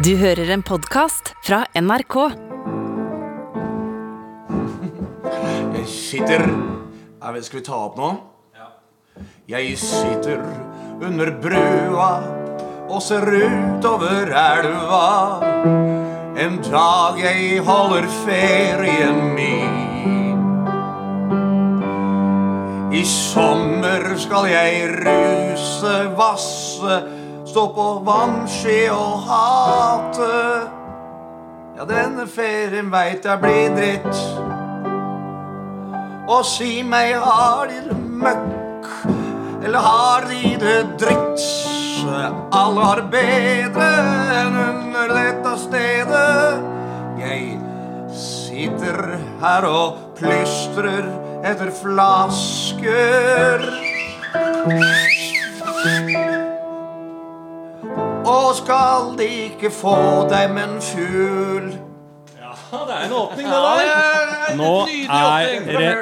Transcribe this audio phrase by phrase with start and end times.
[0.00, 2.14] Du hører en podkast fra NRK.
[5.74, 6.44] Jeg sitter
[7.20, 8.08] Skal vi ta opp nå?
[9.50, 10.40] Jeg sitter
[11.04, 12.08] under brua
[12.88, 15.04] og ser utover elva.
[16.46, 19.78] En dag jeg holder ferien min.
[22.96, 27.02] I sommer skal jeg ruse, vasse,
[27.50, 30.34] stå på vannski og hate.
[31.78, 34.20] Ja, denne ferien veit jeg blir dritt.
[36.30, 38.86] Og si meg, har de det møkk,
[39.64, 41.42] eller har de det dritt?
[42.54, 43.88] Alle har det bedre
[44.38, 46.62] enn under dette stedet.
[47.18, 47.42] Jeg
[48.14, 51.04] sitter her og plystrer
[51.50, 53.58] etter flasker.
[58.30, 59.96] Og skal de ikke få
[60.30, 61.70] dem en fugl?
[62.38, 62.52] Ja,
[62.86, 64.58] det er en åpning, det der.
[64.60, 65.94] Nå er det,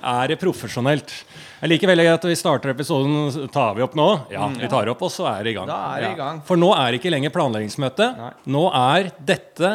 [0.00, 1.12] er det profesjonelt.
[1.56, 4.06] Jeg liker veldig at vi starter episoden Tar vi opp nå?
[4.32, 5.68] Ja, vi tar opp, og så er det i gang.
[5.68, 6.42] Da er det i Ja.
[6.48, 8.08] For nå er det ikke lenger planleggingsmøte.
[8.52, 9.72] Nå er dette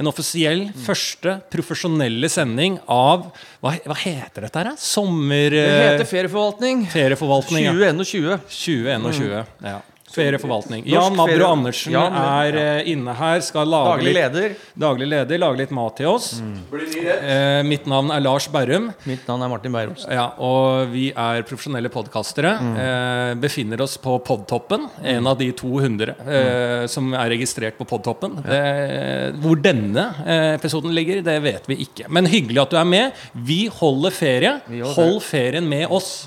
[0.00, 3.30] en offisiell første profesjonelle sending av
[3.62, 4.72] Hva, hva heter dette her?
[4.80, 5.54] Sommer...
[5.54, 6.86] Det heter ferieforvaltning.
[6.90, 7.70] ferieforvaltning.
[7.70, 7.74] ja.
[7.78, 8.42] 2021.
[8.50, 9.56] 2021.
[9.70, 9.78] Ja.
[10.14, 10.84] Ferieforvaltning.
[10.84, 12.82] Norsk Jan Mabro ferie- Andersen Jan, er ja.
[12.92, 14.54] inne her, skal lage Daglig litt leder.
[14.84, 16.28] Daglig leder, lage litt mat til oss.
[16.40, 18.90] Eh, mitt navn er Lars Berrum.
[19.06, 20.12] Mitt navn er Martin Beyer-Olsen.
[20.14, 22.52] Ja, og vi er profesjonelle podkastere.
[22.84, 24.88] Eh, befinner oss på Podtoppen.
[25.04, 28.38] En av de 200 eh, som er registrert på Podtoppen.
[28.44, 32.08] Eh, hvor denne eh, episoden ligger, det vet vi ikke.
[32.10, 33.20] Men hyggelig at du er med.
[33.34, 34.56] Vi holder ferie.
[34.70, 36.26] Vi Hold ferien med oss.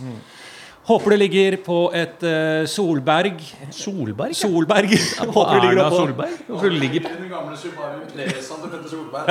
[0.84, 3.38] Håper det ligger på et uh, Solberg.
[3.72, 4.26] Solberg?
[4.28, 4.42] ja.
[4.42, 4.90] Solberg.
[5.36, 5.98] Håper det ligger oppå.
[6.02, 6.34] Solberg?
[6.48, 9.26] Hvorfor ligger Den gamle Subaru Lesan til Petter Solberg.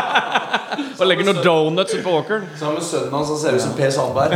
[1.00, 2.46] og legger noen donuts ut på åkeren?
[2.56, 4.32] Sammen med sønnen hans, han ser ut som Per Sandberg.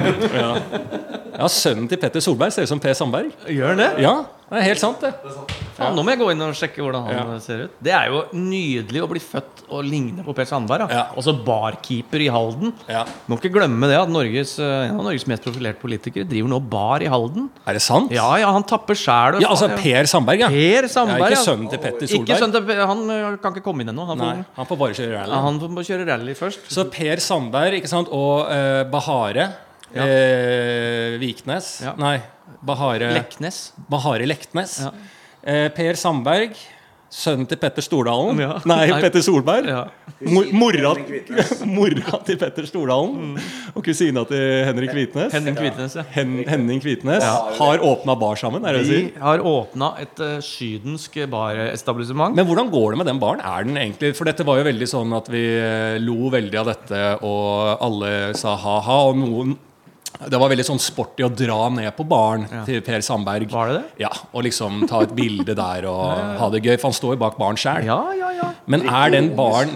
[1.39, 3.33] Ja, Sønnen til Petter Solberg ser ut som Per Sandberg.
[3.49, 3.91] Gjør han det?
[4.05, 4.19] Ja,
[4.51, 5.11] det er helt sant, det.
[5.77, 7.75] Faen, nå må jeg gå inn og sjekke hvordan han ser ut.
[7.85, 10.89] Det er jo nydelig å bli født og ligne på Per Sandberg.
[10.91, 11.03] Ja.
[11.21, 12.73] Også barkeeper i Halden.
[12.89, 13.03] Ja.
[13.29, 16.61] Må ikke glemme det at Norges, eh, en av Norges mest profilerte politikere driver nå
[16.73, 17.51] bar i Halden.
[17.69, 18.11] Er det sant?
[18.17, 19.39] Ja, ja, han tapper sjæl.
[19.45, 20.49] Ja, altså Per Sandberg, ja.
[20.49, 22.41] Per Sandberg, Ja, ikke sønnen til Petter Ikke Solberg.
[22.41, 24.07] sønnen til Han eh, kan ikke komme inn ennå.
[24.09, 25.31] Han, Nei, får- han får bare kjøre rally.
[25.37, 26.67] ja, han bare kjøre rally først.
[26.73, 28.09] Så Per Sandberg ikke sant?
[28.09, 29.51] og uh, Bahare
[29.95, 30.03] Ja.
[30.05, 31.95] eh, Viknes Ja.
[31.97, 32.19] Nei,
[32.67, 33.61] Bahare Leknes.
[33.91, 34.81] Bahare Lektnes.
[34.83, 34.93] Ja.
[35.49, 36.57] Eh, per Sandberg,
[37.09, 38.41] sønnen til Petter Stordalen.
[38.43, 38.57] Ja.
[38.69, 38.99] Nei, Nei.
[39.01, 39.69] Petter Solberg.
[39.71, 39.85] Ja.
[40.29, 40.93] Mor mora,
[41.79, 43.37] mora til Petter Stordalen.
[43.73, 45.33] Og kusina til Henrik Hvitnes.
[45.33, 46.05] Henning Kvitnes, ja.
[46.17, 47.25] Hen Henning Kvitnes
[47.61, 48.99] har åpna bar sammen, er det si.
[49.15, 52.37] De har åpna et uh, sydensk baretablissement.
[52.37, 53.45] Men hvordan går det med den baren?
[53.47, 56.73] Er den egentlig For dette var jo veldig sånn at vi eh, lo veldig av
[56.73, 59.01] dette, og alle sa ha-ha.
[59.09, 59.57] Og noen
[60.19, 63.45] Det var veldig sånn sporty å dra ned på baren til Per Sandberg.
[63.53, 63.85] Var det det?
[64.03, 66.75] Ja, Og liksom ta et bilde der og ha det gøy.
[66.81, 67.87] For han står jo bak baren sjæl.
[67.87, 68.49] Ja, ja, ja.
[68.69, 69.71] Men er den baren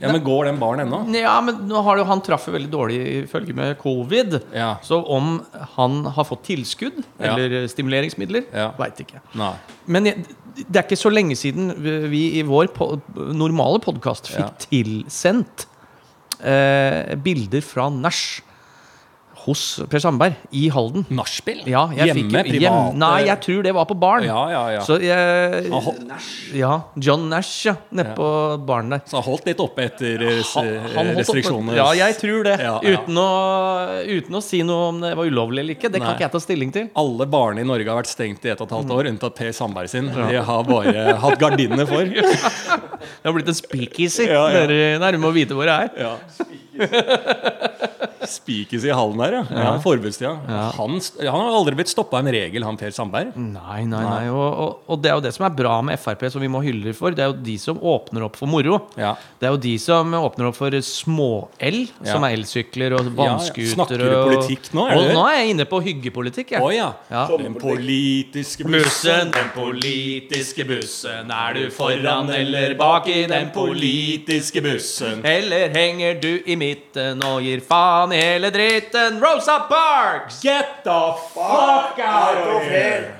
[0.00, 1.00] Ja, men går den baren ennå?
[1.18, 4.38] Ja, men nå har jo Han traff jo veldig dårlig ifølge med covid.
[4.54, 4.76] Ja.
[4.86, 5.40] Så om
[5.76, 7.34] han har fått tilskudd Ja.
[7.34, 8.70] eller stimuleringsmidler, Ja.
[8.78, 9.20] veit ikke.
[9.34, 9.52] Nei.
[9.86, 10.24] Men jeg,
[10.58, 14.68] det er ikke så lenge siden vi vi i vår po normale podkast fikk Ja.
[14.70, 15.66] tilsendt
[16.40, 18.42] eh, bilder fra nach
[19.48, 21.06] hos Per Sandberg i Halden.
[21.14, 21.62] Nachspiel?
[21.68, 22.42] Ja, jeg Hjemme?
[22.44, 24.26] fikk, hjem, Nei, jeg tror det var på baren.
[24.28, 24.82] Ja, ja, ja.
[24.84, 25.70] Så jeg,
[26.06, 26.28] Nash.
[26.56, 27.74] ja, John Nash, ja.
[27.90, 28.28] Nede på
[28.68, 29.02] baren der.
[29.08, 31.76] Så han holdt litt oppe etter restriksjonene?
[31.78, 32.56] Ja, jeg tror det.
[32.84, 33.28] Uten, å,
[34.04, 35.90] uten å si noe om det var ulovlig eller ikke.
[35.92, 36.90] Det kan ikke jeg ta stilling til.
[36.98, 39.52] Alle barene i Norge har vært stengt i ett og et halvt år, unntatt Per
[39.56, 40.12] Sandberg sin.
[40.12, 42.04] De har bare hatt gardinene for.
[42.98, 44.26] Det har blitt en speakeasy.
[44.28, 44.66] Ja, ja.
[44.68, 45.88] Dere nærme å vite hvor det er.
[46.02, 46.16] Ja.
[48.28, 49.42] Spikes i hallen her, ja.
[49.50, 49.72] ja.
[49.82, 50.34] Forbudstida.
[50.78, 53.32] Han, han har aldri blitt stoppa av en regel, han Per Sandberg.
[53.36, 54.24] Nei, nei, nei.
[54.30, 56.60] Og, og, og det er jo det som er bra med Frp, som vi må
[56.64, 57.14] hylle for.
[57.16, 58.80] Det er jo de som åpner opp for moro.
[59.00, 59.14] Ja.
[59.40, 62.12] Det er jo de som åpner opp for små-el, Ja.
[62.12, 63.74] som er elsykler og vannskutere.
[63.74, 66.62] Snakker du og- politikk nå, er Og nå er jeg inne på hyggepolitikk, jeg.
[66.62, 66.92] Å ja.
[67.10, 67.26] Ja.
[67.38, 71.30] Den politiske Bussen, den politiske bussen.
[71.32, 75.22] Er du foran eller bak i den politiske bussen.
[75.24, 79.22] Eller henger du i midten og gir faen i hele dritten?
[79.22, 80.42] Rosa Parks!
[80.42, 81.00] Get the
[81.34, 83.14] fuck out of here!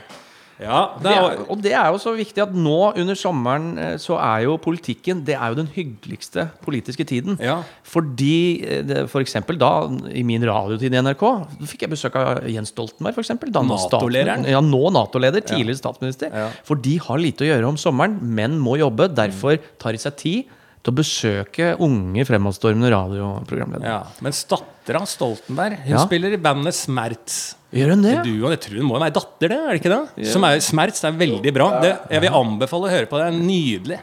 [0.59, 3.95] Ja, det Det er, og det er jo så viktig at nå under sommeren eh,
[4.03, 7.39] så er jo politikken Det er jo den hyggeligste politiske tiden.
[7.39, 7.61] Ja.
[7.87, 9.71] Fordi eh, for eksempel da,
[10.11, 11.25] i min radiotid i NRK,
[11.61, 13.55] da fikk jeg besøk av Jens Stoltenberg, for eksempel.
[13.55, 14.49] Da NATO-lederen.
[14.51, 16.35] Ja, nå Nato-leder, tidligere statsminister.
[16.35, 16.51] Ja.
[16.67, 19.12] For de har lite å gjøre om sommeren, men må jobbe.
[19.15, 20.55] Derfor tar de seg tid
[20.88, 23.85] til å besøke unge, fremadstormende radioprogramledere.
[23.93, 24.02] ja.
[24.25, 26.05] Mens dattera Stoltenberg Hun Ja.
[26.06, 27.55] spiller i bandet Smerts.
[27.73, 28.23] Gjør hun det?
[28.25, 29.58] Du jeg tror hun må være datter, det?
[29.58, 30.26] er det ikke det?
[30.32, 31.05] Som er Smerts.
[31.05, 31.81] Er veldig bra.
[31.82, 33.29] Det, jeg vil anbefale å høre på det.
[33.29, 34.00] Det er nydelig.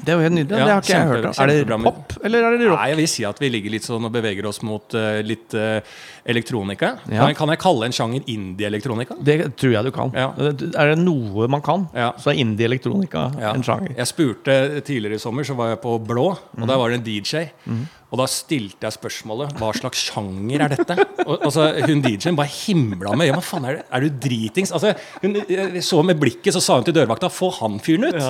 [0.00, 0.56] Det er jo helt nydelig.
[0.58, 1.42] Ja, det har ikke jeg kjempe- hørt om.
[1.42, 2.78] Er det pop, eller er det rock?
[2.80, 5.52] Nei, jeg vil si at vi ligger litt sånn og beveger oss mot uh, litt
[5.54, 5.80] eh,
[6.28, 6.96] elektronika.
[7.10, 7.26] Ja.
[7.26, 9.16] Kan, kan jeg kalle en sjanger indie-elektronika?
[9.20, 10.12] Det tror jeg du kan.
[10.14, 10.28] Ja.
[10.38, 13.96] Er det noe man kan, så er indie-elektronika en sjanger.
[13.98, 17.04] Jeg spurte Tidligere i sommer så var jeg på Blå, og der var det en
[17.06, 17.48] DJ.
[17.66, 17.82] Mm.
[18.12, 20.96] Og da stilte jeg spørsmålet hva slags sjanger er dette?
[21.24, 23.38] Og, altså, hun DJ-en bare himla med øynene.
[23.38, 23.84] Hva faen er det?
[23.88, 24.72] Er du dritings?
[24.76, 24.92] Altså,
[25.22, 25.38] hun
[25.80, 28.20] så med blikket, så sa hun til dørvakta få han fyren ut.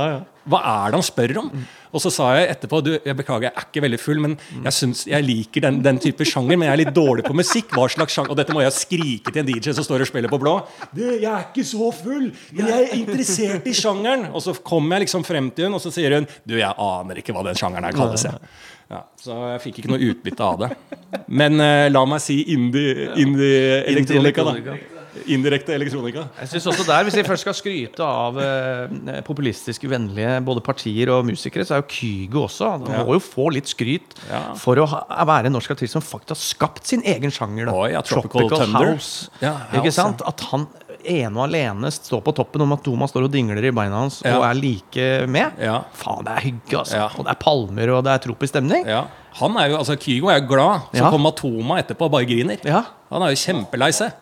[0.53, 1.51] Hva er det han spør om?
[1.93, 4.73] Og så sa jeg etterpå du, jeg beklager, jeg er ikke veldig full, men jeg,
[4.73, 7.75] synes, jeg liker den, den type sjanger, men jeg er litt dårlig på musikk.
[7.77, 8.33] Hva slags sjanger?
[8.33, 10.55] Og dette må jeg skrike til en DJ som står og spiller på blå.
[10.97, 14.29] Du, jeg er ikke så full, men jeg er interessert i sjangeren.
[14.33, 17.21] Og så kommer jeg liksom frem til hun, og så sier hun du, jeg aner
[17.23, 18.25] ikke hva den sjangeren her kalles.
[18.29, 18.41] Jeg.
[18.93, 20.71] Ja, så jeg fikk ikke noe utbytte av det.
[21.33, 24.75] Men uh, la meg si indie- indie-elektronika, da.
[25.27, 26.23] Indirekte elektronika.
[26.41, 31.11] Jeg synes også der, Hvis vi først skal skryte av eh, populistiske, vennlige både partier
[31.13, 34.55] og musikere, så er jo Kygo også Han må jo få litt skryt Ja.
[34.57, 37.67] for å ha, være en norsk artist som faktisk har skapt sin egen sjanger.
[37.69, 37.73] Da.
[37.77, 38.93] Oi, ja, Tropical Thunder.
[38.95, 39.29] House.
[39.43, 40.23] Ja, Ikke house, sant?
[40.27, 40.67] At han
[41.05, 44.21] ene og alene står på toppen om at Thomas står og dingler i beina hans
[44.25, 44.37] Ja.
[44.39, 45.53] og er like med.
[45.61, 45.81] Ja.
[45.93, 46.97] Faen, det er hygge, altså.
[46.97, 47.09] Ja.
[47.19, 48.87] Og det er palmer, og det er tropisk stemning.
[48.87, 49.05] Ja.
[49.41, 50.81] Han er jo, altså Kygo er jo glad.
[50.95, 51.11] Så Ja.
[51.11, 52.59] kom Matoma etterpå og bare griner.
[52.65, 52.85] Ja.
[53.11, 54.13] Han er jo kjempelei seg.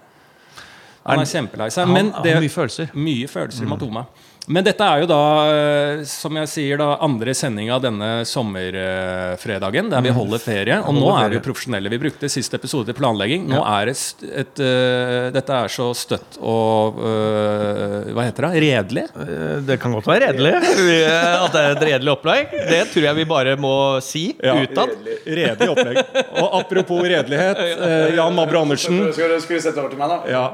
[1.06, 1.88] Han er kjempelei seg.
[1.88, 2.90] Men har det, mye følelser.
[2.92, 3.04] Mm.
[3.06, 3.72] Mye følelser mm.
[3.72, 4.04] Matoma.
[4.50, 5.18] Men dette er jo da,
[5.52, 10.78] eh, som jeg sier, da andre sending av denne sommerfredagen, der vi holder ferie.
[10.80, 11.18] Og nå Mm.
[11.24, 11.90] er vi jo profesjonelle.
[11.92, 13.46] Vi brukte siste episode til planlegging.
[13.48, 18.62] Nå er det et, et uh, Dette er så støtt og uh, Hva heter det?
[18.64, 19.04] Redelig?
[19.14, 20.54] Eh, Det kan godt være redelig.
[20.56, 22.50] At det er et redelig opplegg.
[22.72, 24.96] Det tror jeg vi bare må si utad.
[25.26, 26.02] Redelig opplegg.
[26.40, 29.12] Og apropos redelighet, uh, Jan Mabro Andersen.
[29.12, 30.20] Skal du, skal du sette over til meg, da?
[30.32, 30.44] Ja.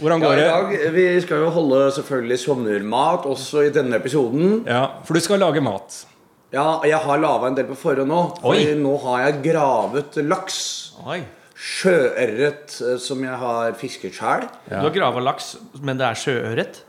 [0.00, 0.46] Hvordan går det?
[0.48, 4.62] dag, Vi skal jo holde selvfølgelig sommermat også i denne episoden.
[4.66, 6.04] Ja, For du skal lage mat.
[6.52, 8.22] Ja, Jeg har laga en del på forhånd nå.
[8.48, 8.74] Oi.
[8.80, 10.58] Nå har jeg gravet laks.
[11.06, 11.20] Oi.
[11.60, 14.46] Sjøørret eh, som jeg har fisket sjøl.
[14.70, 15.54] Du har grava laks,
[15.84, 16.80] men det er sjøørret?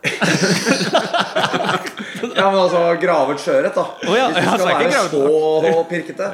[2.40, 3.82] Ja, men altså gravet sjøørret, da.
[4.08, 6.26] Oh, ja, Hvis du skal er være gravet- så pirkete.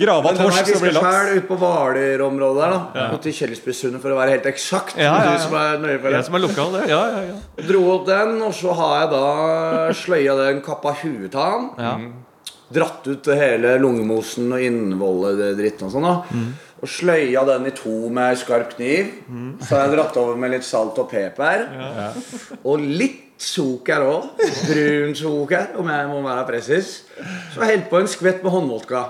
[0.00, 1.06] Grava den har torsk, som så blir laks.
[1.06, 2.80] sjøl ute på Hvaler-området der, da.
[3.00, 3.18] ja.
[3.26, 4.96] Til Kjellersbysundet, for å være helt eksakt.
[4.96, 5.32] Ja, ja, ja.
[5.36, 6.16] Du som er nøye for det.
[6.18, 6.82] Jeg som er lokal, det.
[6.92, 7.66] Ja, ja, ja.
[7.68, 9.24] Dro opp den, og så har jeg da
[10.02, 11.68] sløya den, kappa huet av den.
[11.78, 11.96] ja.
[12.66, 16.02] Dratt ut hele lungemosen og innvollet dritten og sånn.
[16.02, 16.16] da
[16.86, 19.10] Og sløya den i to med skarp kniv.
[19.66, 21.66] Så har jeg dratt over med litt salt og peper.
[22.62, 24.30] Og litt sukker òg.
[24.66, 26.92] Brun sukker, om jeg må være presis.
[27.52, 29.02] Så jeg helt på en skvett med håndvodka.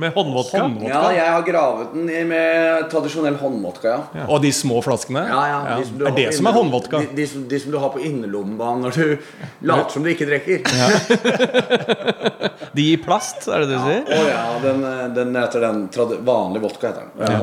[0.00, 0.62] Med håndvodka.
[0.84, 3.94] Ja, jeg har gravet den i med tradisjonell håndvodka.
[4.16, 5.24] ja Og de små flaskene?
[5.28, 7.00] Ja, ja, de er det som er håndvodka?
[7.04, 9.16] De, de, som, de som du har på innerlomma når du
[9.64, 10.64] later som du ikke drikker.
[12.74, 14.00] De i plast, er det det du sier?
[14.10, 14.80] Å ja, den,
[15.14, 15.84] den heter den
[16.26, 16.90] vanlige vodka.
[16.90, 17.38] heter Den Ja.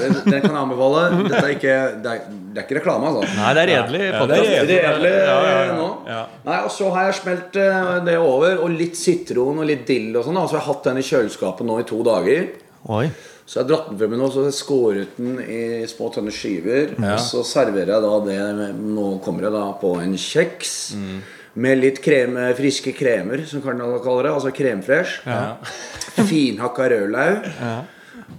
[0.00, 1.02] Den, den kan jeg anbefale.
[1.26, 3.26] Dette er ikke, det, er, det er ikke reklame, altså.
[3.36, 4.00] Nei, det er redelig.
[4.06, 5.59] Ja, det er Det redelig Ja, ja, ja.
[5.76, 5.88] Nå.
[6.08, 6.22] Ja.
[6.46, 10.10] Nei, og Så har jeg smelt eh, det over, og litt sitron og litt dill.
[10.16, 10.46] og sånn da.
[10.46, 12.48] Så jeg har hatt den i kjøleskapet nå i to dager.
[12.88, 13.04] Oi.
[13.44, 16.94] Så jeg har dratt den frem nå, så jeg skåret den i små tønne skiver.
[16.96, 17.16] Ja.
[17.16, 20.74] Og så serverer jeg da det Nå kommer jeg da på en kjeks.
[21.60, 24.34] Med litt krem, friske kremer, som Karl kaller det.
[24.36, 25.24] Altså kremfresh.
[25.26, 25.56] Ja.
[26.30, 27.50] Finhakka rødlaug.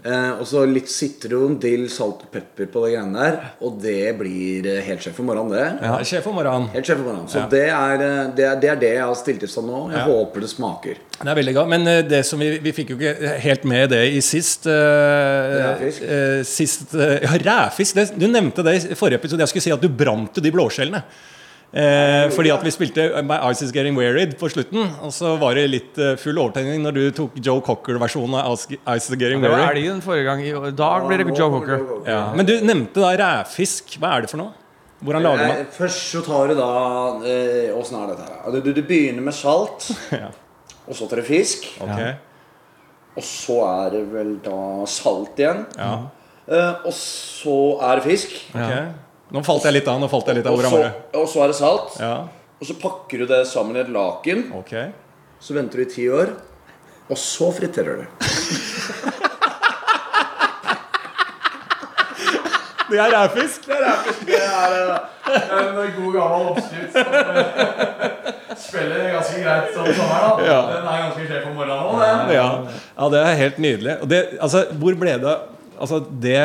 [0.02, 3.36] Eh, og så litt sitron, dill, salt og pepper på det greiene der.
[3.62, 5.66] Og det blir eh, helt sjef om morgenen, det.
[5.86, 6.70] Ja, Sjef om morgenen.
[6.74, 7.48] Helt sjef om morgenen Så Ja.
[7.52, 9.82] det, er, eh, det, er, det er det jeg har stilt i stand nå.
[9.92, 10.06] Jeg Ja.
[10.10, 11.02] håper det smaker.
[11.22, 11.70] Det er veldig godt.
[11.76, 14.74] Men eh, det som vi, vi fikk jo ikke helt med det i sist uh,
[15.76, 16.02] Ræfisk.
[16.02, 17.96] Uh, Sist uh, Ja, ræfisk.
[17.96, 19.44] Det, du nevnte det i forrige episode.
[19.46, 21.04] Jeg skulle si at du brant de blåskjellene.
[21.72, 24.90] Eh, fordi at vi spilte My Ice Is Getting Wearied på slutten.
[25.06, 28.75] Og så var det litt eh, full overtenning når du tok Joe Cocker-versjonen av Ice
[28.98, 30.42] Is Getting wearied» Det var elgen forrige gang.
[30.44, 31.86] I dag blir det Joe Cocker.
[32.10, 32.24] Ja.
[32.36, 33.96] Men du nevnte da ræfisk.
[34.01, 34.58] Hva er det for noe?
[35.01, 36.72] Hvordan lager Eh, man Først så tar du da
[37.25, 38.51] eh, er dette her?
[38.51, 40.28] Du, du, du begynner med salt, Ja.
[40.86, 41.66] og så tar du fisk.
[41.82, 42.12] Okay.
[43.16, 45.63] Og så er det vel da salt igjen.
[45.80, 45.94] Ja.
[46.51, 48.36] Eh, og så er det fisk.
[48.54, 48.75] ok.
[49.32, 50.00] Nå falt jeg litt av.
[50.02, 50.80] nå falt jeg litt av så,
[51.16, 51.94] og så er det salt.
[52.04, 52.16] Ja,
[52.60, 54.50] Og så pakker du det sammen i et laken.
[54.60, 54.92] Okay.
[55.42, 56.36] Så venter du i ti år.
[57.12, 58.06] Og så friterer du.
[62.92, 63.68] Det er rævfisk!
[64.28, 70.44] Det er eh, en god gammel oppskrift som eh, spiller ganske greit om sommeren.
[70.44, 70.58] Ja.
[70.74, 72.34] Den er ganske sjef om morgenen òg.
[72.36, 72.48] Ja.
[72.98, 73.96] ja, det er helt nydelig.
[74.04, 75.38] Og det, altså, hvor ble det
[75.82, 76.36] Altså, det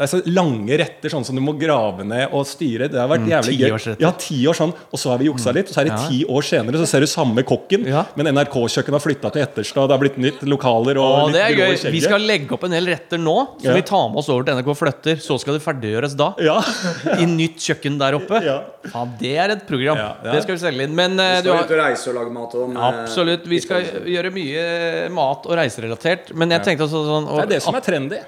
[0.00, 2.88] altså, Lange retter sånn som du må grave ned og styre.
[2.90, 3.66] Det har vært jævlig gøy.
[3.70, 4.00] tiårsretter.
[4.06, 5.68] Ja, ti år sånn Og så har vi juksa litt.
[5.70, 8.04] Og så er det ti år senere Så ser du samme kokken, Ja.
[8.16, 9.88] men NRK-kjøkkenet har flytta til Etterstad.
[9.88, 11.90] Det har blitt nytt lokaler og Å, litt det er grå gøy.
[11.92, 13.74] Vi skal legge opp en del retter nå, som Ja.
[13.74, 15.16] vi tar med oss over til NRK Flytter.
[15.20, 16.32] Så skal det ferdiggjøres da.
[16.40, 16.58] Ja.
[17.22, 18.42] I nytt kjøkken der oppe.
[18.44, 18.62] Ja.
[18.92, 19.96] Faen, det er et program.
[19.96, 20.94] Ja, det er- det skal vi selge inn.
[20.94, 23.44] Men eh, du Skal har ut og reise og lage mat og Absolutt.
[23.46, 26.32] Vi skal gjøre mye mat- og reiserelatert.
[26.34, 28.18] Men jeg tenkte også sånn Det er det som er trendy.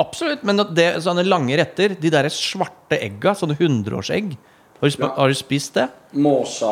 [0.00, 0.44] Absolutt.
[0.46, 4.36] Men det, sånne lange retter, de der svarte egga, sånne hundreårsegg
[4.76, 5.08] har du, sp Ja.
[5.16, 5.86] har du spist det?
[6.20, 6.68] Måsa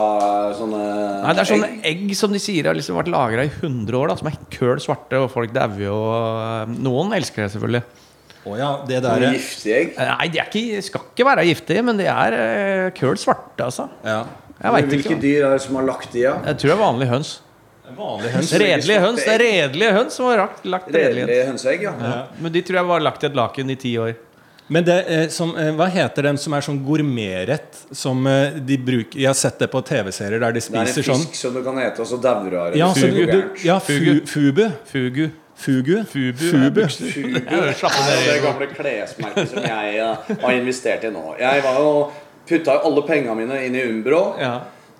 [0.58, 0.80] sånne
[1.24, 2.02] Nei, det er sånne egg.
[2.10, 4.76] egg som de sier har liksom vært lagra i 100 år, da, som er køl
[4.84, 5.94] svarte, og folk dauer jo.
[5.96, 7.82] og Noen elsker det selvfølgelig.
[8.44, 9.94] Oh, ja, det der giftige egg.
[9.96, 13.88] Nei, de er ikke, skal ikke være giftige, men de er eh, køl svarte, altså.
[14.04, 14.20] ja.
[14.60, 15.16] Hvilke ikke.
[15.20, 16.36] dyr er det som har lagt de, ja?
[16.44, 17.32] Jeg tror det er vanlige høns.
[17.92, 18.52] Vanlig høns.
[18.52, 19.24] Redelige høns.
[19.24, 21.26] Det er redelige høns som har lagt, lagt redelige.
[21.26, 21.92] Redelige hønseegg, ja.
[22.00, 22.14] Ja.
[22.40, 24.14] Men de tror jeg var lagt i et laken i ti år.
[24.72, 27.82] Men det eh, som, eh, hva heter den som er sånn gourmetrett?
[27.92, 30.88] Som eh, de bruker Jeg har sett det på TV-serier der de Det er en
[30.88, 31.34] spiser fisk sånn.
[31.36, 32.80] som du kan ete, og så dauer du av det.
[32.80, 33.26] Ja, fugu.
[33.28, 34.22] du, du, ja Fugu.
[34.24, 34.70] fu, fubu.
[34.88, 35.26] Fugu.
[35.54, 35.96] Fugu.
[36.08, 36.32] Fubu.
[36.40, 36.88] Fubu.
[36.88, 41.34] Fugu er det gamle klesmerket som jeg eh, har investert i nå.
[41.38, 41.92] Jeg var jo
[42.48, 44.22] putta alle pengene mine inn i Umbro.
[44.40, 44.54] Ja.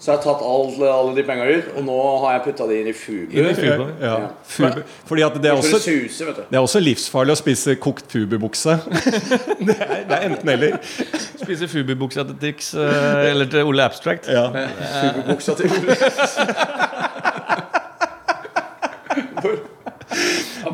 [0.05, 1.95] Så jeg har tatt alle, alle de pengene ut, og nå
[2.27, 3.31] har jeg putta de inn i fubu.
[3.33, 4.11] Inn i fubu, Ja.
[4.21, 4.27] Ja.
[4.45, 4.83] Fubu.
[5.09, 6.43] Fordi at det er også suser, vet du.
[6.51, 8.77] det er også livsfarlig å spise kokt fububukse.
[9.71, 10.77] det, er, det er enten eller.
[11.41, 14.29] Spise Fubu-buksa til Tix eh, eller til Ole Abstract.
[14.29, 14.45] Ja.
[14.53, 15.73] Fugu-buksa til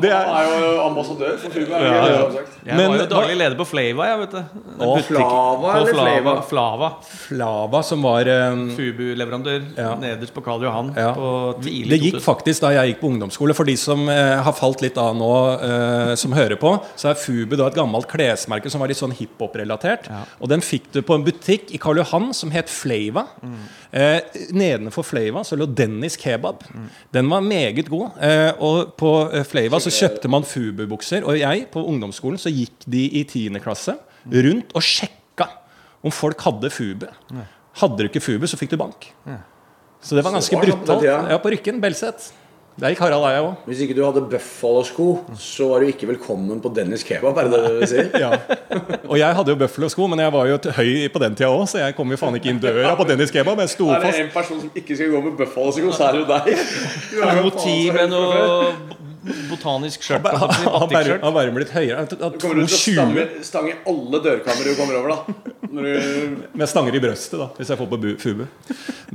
[0.01, 1.71] Det er- Han er jo ambassadør for Fugu.
[1.73, 2.07] Er Ja, ja.
[2.17, 2.57] du har sagt?
[2.65, 4.41] Jeg Men var jo daglig leder på Flava, jeg, vet du.
[4.85, 6.33] Å, Flava eller Flava?
[6.41, 6.89] Flava?
[7.27, 7.81] Flava.
[7.83, 9.95] Som var um, Fubu-leverandør Ja.
[9.95, 10.93] nederst på Karl Johan.
[10.95, 11.13] Ja.
[11.13, 12.25] På tidlig Det gikk 2000.
[12.25, 13.55] faktisk da jeg gikk på ungdomsskole.
[13.55, 15.31] For de som eh, har falt litt av nå,
[15.61, 19.13] eh, som hører på, så er Fubu da et gammelt klesmerke som var litt sånn
[19.15, 20.07] hiphop-relatert.
[20.09, 20.23] Ja.
[20.41, 23.27] Og den fikk du på en butikk i Karl Johan som het Flava.
[23.93, 24.21] Eh,
[24.55, 26.63] nedenfor Flava så lå Dennis Kebab.
[27.11, 28.11] Den var meget god.
[28.21, 31.25] Eh, og på eh, Flava så kjøpte man Fubu-bukser.
[31.27, 33.59] Og jeg, på ungdomsskolen, så gikk de i 10.
[33.63, 33.97] klasse
[34.31, 35.47] rundt og sjekka
[36.05, 37.07] om folk hadde Fubu.
[37.81, 39.11] Hadde du ikke Fubu, så fikk du bank.
[40.01, 41.03] Så det var ganske Så brutalt.
[41.05, 41.81] Ja, på Rykken.
[41.81, 42.31] Belset.
[42.79, 43.65] Der gikk Harald Eia òg.
[43.67, 45.07] Hvis ikke du hadde Buffalo-sko,
[45.37, 47.37] så var du ikke velkommen på Dennis Kebab.
[47.37, 48.07] Er det det du sier?
[48.23, 48.29] Ja.
[49.03, 51.83] Og jeg hadde jo Buffalo-sko, men jeg var jo høy på den tida òg, så
[51.83, 53.59] jeg kom jo faen ikke inn døra på Dennis Kebab.
[53.65, 56.23] Jeg sto Er det en person som ikke skal gå med Buffalo-sko, så er det
[56.23, 56.65] jo deg.
[57.11, 59.10] Du er jo Motiv faen med noe
[59.49, 60.25] botanisk skjørt.
[60.25, 61.23] Han bare, batikskjørt.
[61.25, 62.05] han bare ble litt høyere.
[62.09, 65.57] Du kommer til å 2,20 stange, stange alle dørkamre du kommer over, da.
[65.71, 68.43] Når du med stanger i brøstet, da, hvis jeg får på fube Fubu.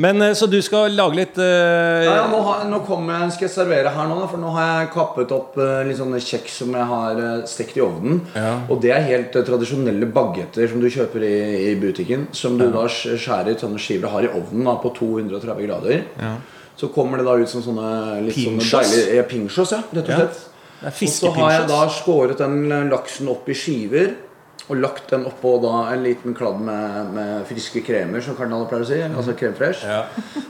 [0.00, 1.44] Men eh, Så du skal lage litt uh...
[1.44, 4.52] Nei, ja, nå, har, nå kommer jeg, skal jeg servere her nå, da, for nå
[4.56, 8.22] har jeg kappet opp uh, litt sånne kjeks som jeg har uh, stekt i ovnen.
[8.36, 8.54] Ja.
[8.72, 11.36] Og det er helt eh, tradisjonelle bagetter som du kjøper i,
[11.70, 12.28] i butikken.
[12.36, 16.04] Som du da skjærer i sånne skiver og har i ovnen da, på 230 grader.
[16.76, 20.20] Så kommer det da ut som sånne litt sånne deilige ja, Pinchos, ja, rett og
[20.20, 20.44] slett.
[20.84, 22.56] Er Og så har jeg da skåret den
[22.90, 24.14] laksen opp i skiver.
[24.66, 28.82] Og lagt den oppå da en liten kladd med, med friske kremer, som Karl pleier
[28.82, 28.98] å si.
[29.06, 29.86] Altså krem fresh.
[29.86, 30.00] Ja.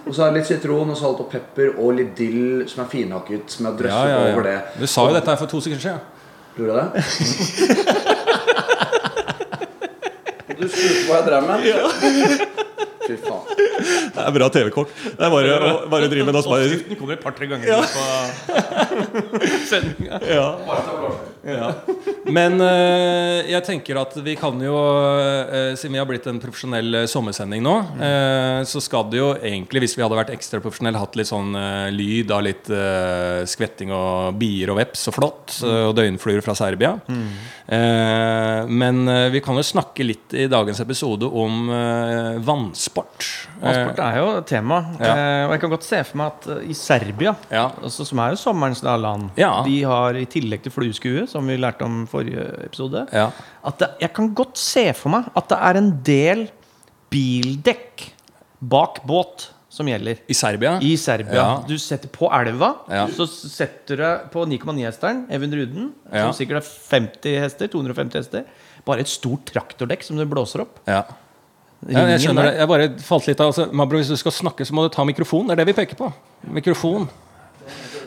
[0.07, 2.91] Og så er det litt sitron og salt og pepper og litt dill som er
[2.95, 3.51] finhakket.
[3.53, 4.57] Som jeg drøsser Ja, ja, over det.
[4.81, 6.01] Du sa jo dette her for to sekunder siden.
[6.57, 7.03] Gjorde jeg det?
[10.57, 11.59] Du spurte hva jeg drev med?
[13.07, 13.45] Fy faen.
[14.17, 14.91] Det er bra TV-kort.
[15.05, 15.57] Det er bare,
[15.93, 16.43] bare å drive med det.
[16.47, 17.81] Oppskriften kommer et par-tre ganger ja.
[17.87, 20.21] på sendinga.
[20.27, 20.49] ja.
[21.47, 21.69] Ja.
[22.27, 26.95] Men eh, jeg tenker at vi kan jo eh, Siden vi har blitt en profesjonell
[27.03, 30.99] eh, sommersending nå, eh, så skal det jo egentlig, hvis vi hadde vært ekstra profesjonelle,
[30.99, 32.67] hatt litt sånn eh, lyd av litt
[33.47, 36.97] skvetting og bier og veps og flått eh, og døgnfluer fra Serbia.
[37.67, 39.01] Eh, men
[39.33, 41.69] vi kan jo snakke litt i dagens episode om
[42.47, 43.27] vannsport.
[43.61, 44.81] Vannsport er jo tema.
[45.01, 45.15] Ja.
[45.47, 47.69] Og jeg kan godt se for meg at i Serbia, Ja.
[47.83, 49.63] altså, som er jo sommerens land, Ja.
[49.65, 53.29] de har i tillegg til flueskue, som vi lærte om forrige episode, Ja.
[53.65, 56.47] at det, jeg kan godt se for meg at det er en del
[57.13, 58.09] bildekk
[58.61, 60.23] bak båt som gjelder.
[60.27, 60.79] I Serbia?
[60.81, 61.35] I Serbia.
[61.37, 61.49] Ja.
[61.69, 63.03] Du setter på elva, Ja.
[63.13, 68.45] så setter du på 9,9-hesteren, Even Ruden, som sikkert er 50 hester, 250 hester.
[68.87, 70.81] Bare et stort traktordekk som du blåser opp.
[70.89, 71.03] Ja.
[71.87, 72.55] Ja, jeg skjønner det.
[72.57, 75.05] Jeg bare falt litt av altså, Mabro, Hvis du skal snakke, så må du ta
[75.05, 75.47] mikrofon.
[75.47, 76.09] Det er det vi peker på.
[76.57, 77.05] Mikrofon.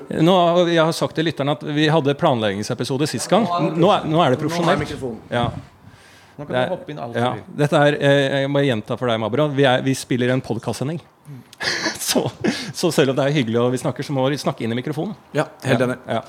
[0.09, 0.35] Nå,
[0.71, 3.45] jeg har sagt til lytterne at vi hadde planleggingsepisode sist gang.
[3.77, 4.95] Nå er, nå er det profesjonelt.
[5.29, 5.49] Ja,
[6.39, 7.33] Nå kan det du hoppe inn alt ja.
[7.35, 7.55] du vil.
[7.59, 9.49] Dette er, eh, jeg må gjenta for deg, Mabro.
[9.51, 11.01] Vi, er, vi spiller en podkastsending.
[12.09, 12.23] Så,
[12.73, 14.77] så selv om det er hyggelig og vi snakker, så må vi snakke inn i
[14.79, 15.13] mikrofonen.
[15.35, 15.97] Ja, helt enig.
[16.09, 16.21] Ja.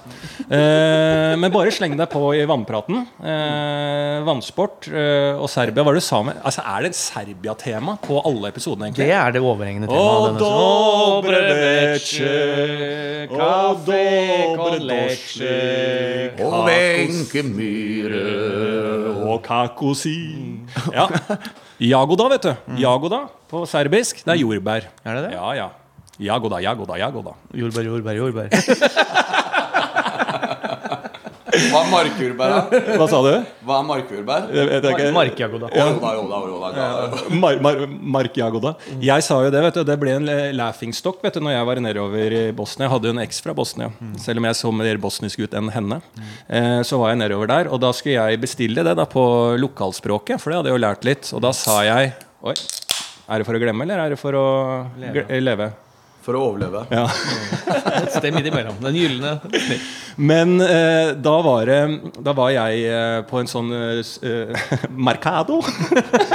[0.44, 3.06] Eh, men bare sleng deg på i vannpraten.
[3.22, 5.84] Eh, vannsport eh, og Serbia.
[5.84, 8.90] Hva er det du sa med altså, Er det et Serbia-tema på alle episodene?
[8.90, 9.08] egentlig?
[9.08, 10.30] Det er det overhengende temaet.
[10.30, 14.04] Og dobre večer, Kaffe
[16.44, 16.60] Og
[17.50, 18.24] Myhre
[19.30, 20.18] og kakosi.
[20.92, 21.08] Ja.
[21.80, 22.52] Jagoda, vet du.
[22.80, 24.88] Jagoda på serbisk, det er jordbær.
[25.04, 25.32] Er det det?
[25.36, 25.68] Ja, ja.
[26.20, 27.32] Jagoda, jagoda, jagoda.
[27.56, 28.48] Jordbær, jordbær, jordbær.
[31.50, 32.78] Hva er markjordbær, da?
[33.00, 33.30] Hva sa du?
[33.66, 34.44] Hva er markjordbær?
[34.54, 35.08] Jeg vet ikke.
[35.16, 35.68] Markjagoda.
[35.70, 37.22] Å, Joda, joda, joda, joda.
[37.42, 37.80] Mar Mar
[38.16, 38.72] Mark Jagoda.
[39.02, 39.82] Jeg sa jo det, vet du.
[39.88, 42.86] Det ble en laughingstock vet du, når jeg var nedover i Bosnia.
[42.86, 43.90] Jeg hadde jo en eks fra Bosnia.
[44.22, 46.00] Selv om jeg så mer bosnisk ut enn henne.
[46.48, 49.24] Eh, så var jeg nedover der, og da skulle jeg bestille det da på
[49.60, 51.32] lokalspråket, for det hadde jeg jo lært litt.
[51.34, 52.54] Og da sa jeg Oi.
[53.30, 54.46] Er det for å glemme, eller er det for å
[54.98, 55.22] leve?
[55.38, 55.70] leve?
[56.20, 56.82] For å overleve.
[56.92, 57.06] Ja.
[58.02, 58.76] Et sted midt imellom.
[58.82, 59.84] Den gylne snitt.
[60.20, 61.78] Men eh, da, var det,
[62.20, 64.66] da var jeg eh, på en sånn eh,
[65.08, 65.60] Mercado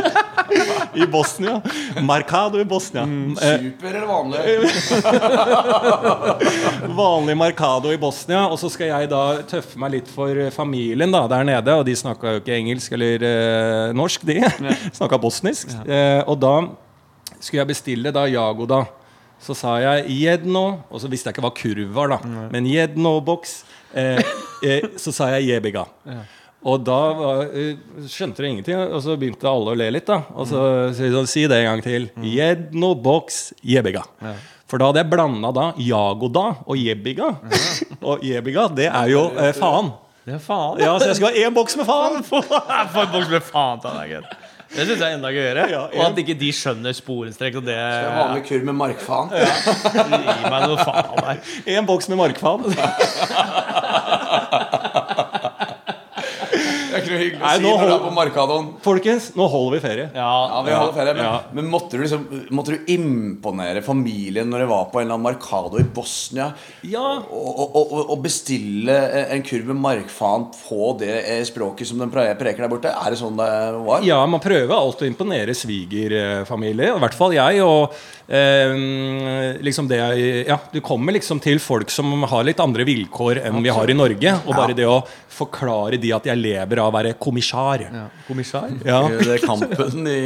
[0.98, 1.60] i Bosnia.
[2.02, 3.04] Mercado i Bosnia.
[3.06, 4.40] Eh, Super eller vanlig?
[6.98, 8.48] vanlig Mercado i Bosnia.
[8.50, 9.22] Og så skal jeg da
[9.52, 11.78] tøffe meg litt for familien da, der nede.
[11.78, 14.40] Og de snakka jo ikke engelsk eller eh, norsk, de.
[14.98, 15.78] snakka bosnisk.
[15.86, 16.56] Eh, og da
[17.46, 18.84] skulle jeg bestille da Jagoda.
[19.46, 22.48] Så sa jeg 'jedno', og så visste jeg ikke hva kurv var, da.
[22.52, 23.64] Men 'jedno-boks'.
[23.94, 24.24] Eh,
[24.64, 25.86] eh, så sa jeg 'jebiga'.
[26.66, 27.76] Og da var, eh,
[28.10, 30.06] skjønte du ingenting, og så begynte alle å le litt.
[30.08, 32.10] da Og så sånn, si det en gang til.
[32.18, 34.04] 'Jedno-boks jebiga'.
[34.68, 37.36] For da hadde jeg blanda da Jagoda og Jebiga.
[38.02, 39.92] og Jebiga, det er jo eh, faen.
[40.26, 40.80] Det er faen.
[40.82, 42.24] Ja, Så jeg skulle ha én boks med faen!
[42.26, 44.26] For en boks med faen til deg.
[44.76, 45.66] Det syns jeg er enda gøyere.
[45.72, 47.56] Ja, og at ikke de skjønner sporenstrek.
[47.60, 49.32] Og det En vanlig kurv med markfaen.
[49.32, 51.38] Gi meg noe faen der.
[51.78, 52.62] Én boks med markfaen.
[57.06, 58.68] Er ikke noe hyggelig å si når du er på Markadoen.
[58.86, 60.08] Folkens, nå holder vi ferie.
[60.16, 61.42] Ja, Ja, vi holder ferie, men, Ja.
[61.54, 65.28] men måtte, du liksom, måtte du imponere familien når du var på en eller annen
[65.30, 66.50] Markado i Bosnia?
[66.84, 67.06] Ja.
[67.30, 68.96] Og, og, og, og bestille
[69.30, 72.92] en kurv med markfaen på det eh, språket som den preker der borte?
[72.96, 73.50] Er det sånn det
[73.86, 74.04] var?
[74.08, 76.94] Ja, man prøver alltid å imponere svigerfamilie.
[76.96, 77.62] I hvert fall jeg.
[77.66, 77.96] Og
[78.28, 83.44] eh, liksom det jeg Ja, du kommer liksom til folk som har litt andre vilkår
[83.46, 84.36] enn vi har i Norge.
[84.46, 85.00] Og bare det å
[85.36, 87.84] forklare de at jeg lever av være kommissar.
[87.86, 88.06] Ja.
[88.28, 88.72] Kommissar?
[88.88, 89.02] Ja.
[89.12, 90.20] Det er kampen i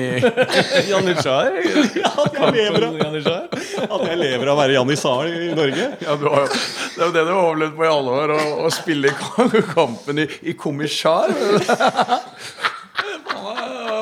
[0.91, 1.57] Janitsjar?
[1.99, 5.89] Ja, jeg lever av, at jeg lever av å være janitsjar i Norge.
[6.05, 8.47] ja, du har, Det er jo det du har overlevd på i alle år, å,
[8.65, 9.13] å spille
[9.75, 11.33] kampen i, i kommissar.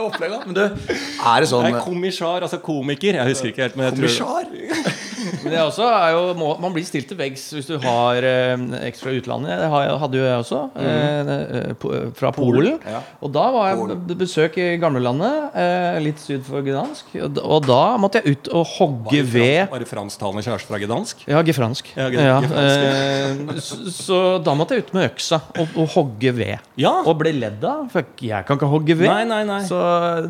[0.07, 0.37] Opplegg.
[0.47, 3.17] Men du, er det sånn Nei, Kommissar, altså komiker.
[3.19, 5.06] Jeg husker ikke helt, men jeg tror Kommissær?
[5.43, 8.63] Men det også er jo, må, man blir stilt til veggs hvis du har eh,
[8.87, 9.57] ekstra utlandet.
[9.61, 12.79] Det hadde jo jeg også, eh, eh, po- fra Polen.
[12.87, 13.01] ja.
[13.23, 17.13] Og da var jeg på besøk i gamlelandet, eh, litt syd for Gdansk.
[17.21, 20.81] Og, da- og da måtte jeg ut og hogge ved Var det fransktalende kjæreste fra
[20.83, 21.25] Gdansk?
[21.27, 21.91] Ja, gefransk.
[21.97, 22.87] Ja, ge- Ja, gefransk.
[22.87, 26.57] eh, så, så da måtte jeg ut med øksa og, og hogge ved.
[26.79, 26.95] Ja.
[27.05, 27.87] Og ble ledd av.
[27.93, 29.07] For jeg kan ikke hogge ved.
[29.09, 29.61] Nei, nei, nei.
[29.67, 29.77] Så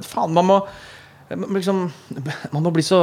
[0.08, 0.62] faen, man må
[1.30, 1.92] liksom,
[2.54, 2.98] Man må bli så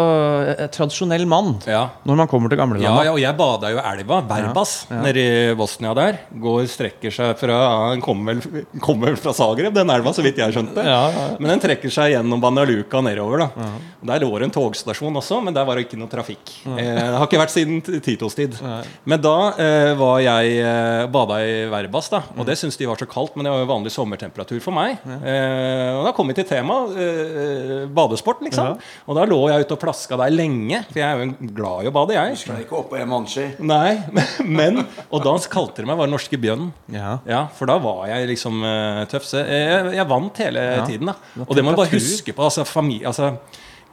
[0.55, 1.91] eh, tradisjonell mann Ja.
[2.09, 3.05] når man kommer til Ja, gamlelandet.
[3.05, 6.19] ja, og jeg bada jo i elva, Verbas, nede i Bosnia der.
[6.41, 7.59] Går, strekker seg fra
[7.93, 10.85] Den kommer vel, kommer vel fra Zagreb, den elva, så vidt jeg skjønte.
[10.85, 11.37] Ja, ja, ja.
[11.39, 13.45] Men den trekker seg gjennom Banaluka nedover.
[13.45, 13.69] da
[14.05, 16.55] Der lå det en togstasjon også, men der var det ikke noe trafikk.
[16.67, 18.57] Eh, det har ikke vært siden Titos tid.
[19.05, 22.97] Men da eh, var jeg eh, bada i Verbas, da og det syntes de var
[23.01, 23.37] så kaldt.
[23.37, 24.97] Men det var jo vanlig sommertemperatur for meg.
[25.05, 28.79] Eh, og da kom vi til temaet eh, badesport, liksom.
[29.09, 31.91] Og da lå jeg ute og plaska der lenge, for jeg er jo glad i
[31.91, 32.39] å bade, jeg.
[32.45, 33.47] Skal ikke opp på Emanchi.
[33.65, 33.99] Nei,
[34.59, 36.71] men Og da kalte de meg bare Norske bjønn.
[36.95, 37.19] Ja.
[37.29, 39.27] Ja, For da var jeg liksom eh, tøff.
[39.29, 41.11] Så jeg, jeg vant hele tiden.
[41.11, 42.45] da Og det må du bare huske på.
[42.47, 43.35] Altså, familie, altså,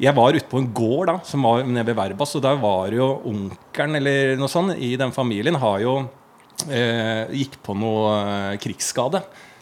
[0.01, 2.93] jeg var ute på en gård da som var nede ved Verbas, og der var
[2.95, 5.99] jo onkelen eller noe sånt i den familien har jo
[6.69, 9.21] eh, gikk på noe eh, krigsskade.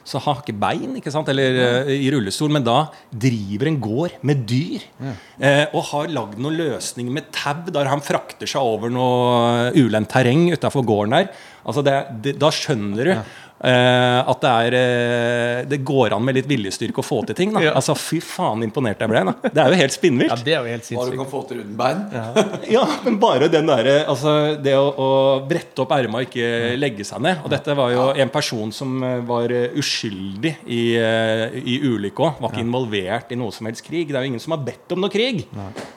[0.10, 1.30] Så har ikke bein, ikke sant?
[1.30, 2.80] eller uh, i rullestol, men da
[3.13, 4.88] driver en gård med dyr.
[5.00, 10.10] Uh, og har lagd noen løsninger med tau der han frakter seg over noe ulendt
[10.13, 11.30] terreng utafor gården der.
[11.69, 11.95] Altså det,
[12.26, 17.02] det, da skjønner du Eh, at det er eh, Det går an med litt viljestyrke
[17.02, 17.54] å få til ting.
[17.56, 17.63] Da.
[17.65, 17.74] Ja.
[17.76, 19.24] Altså Fy faen imponert jeg ble.
[19.30, 19.52] Da.
[19.52, 20.32] Det er jo helt spinnvilt.
[20.32, 22.06] Ja, det er jo helt Bare du kan få til uten bein.
[22.69, 25.10] Ja, men bare den derre Altså, det å, å
[25.50, 27.43] brette opp erma og ikke legge seg ned.
[27.43, 32.34] Og dette var jo en person som eh, var eh, uskyldig i, eh, i ulykka.
[32.39, 34.10] Var ikke involvert i noe som helst krig.
[34.10, 35.45] Det er jo ingen som har bedt om noe krig.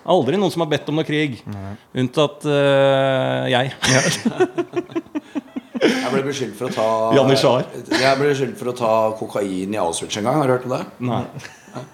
[0.02, 1.40] Aldri noen som har bedt om noe krig.
[1.98, 3.72] Unntatt uh, jeg.
[5.82, 7.66] Jeg ble beskyldt for å ta Janitsjar.
[7.90, 10.38] Jeg ble beskyldt for å ta kokain i Auschwitz en gang.
[10.38, 10.84] Har du hørt om det?
[11.08, 11.24] Nei.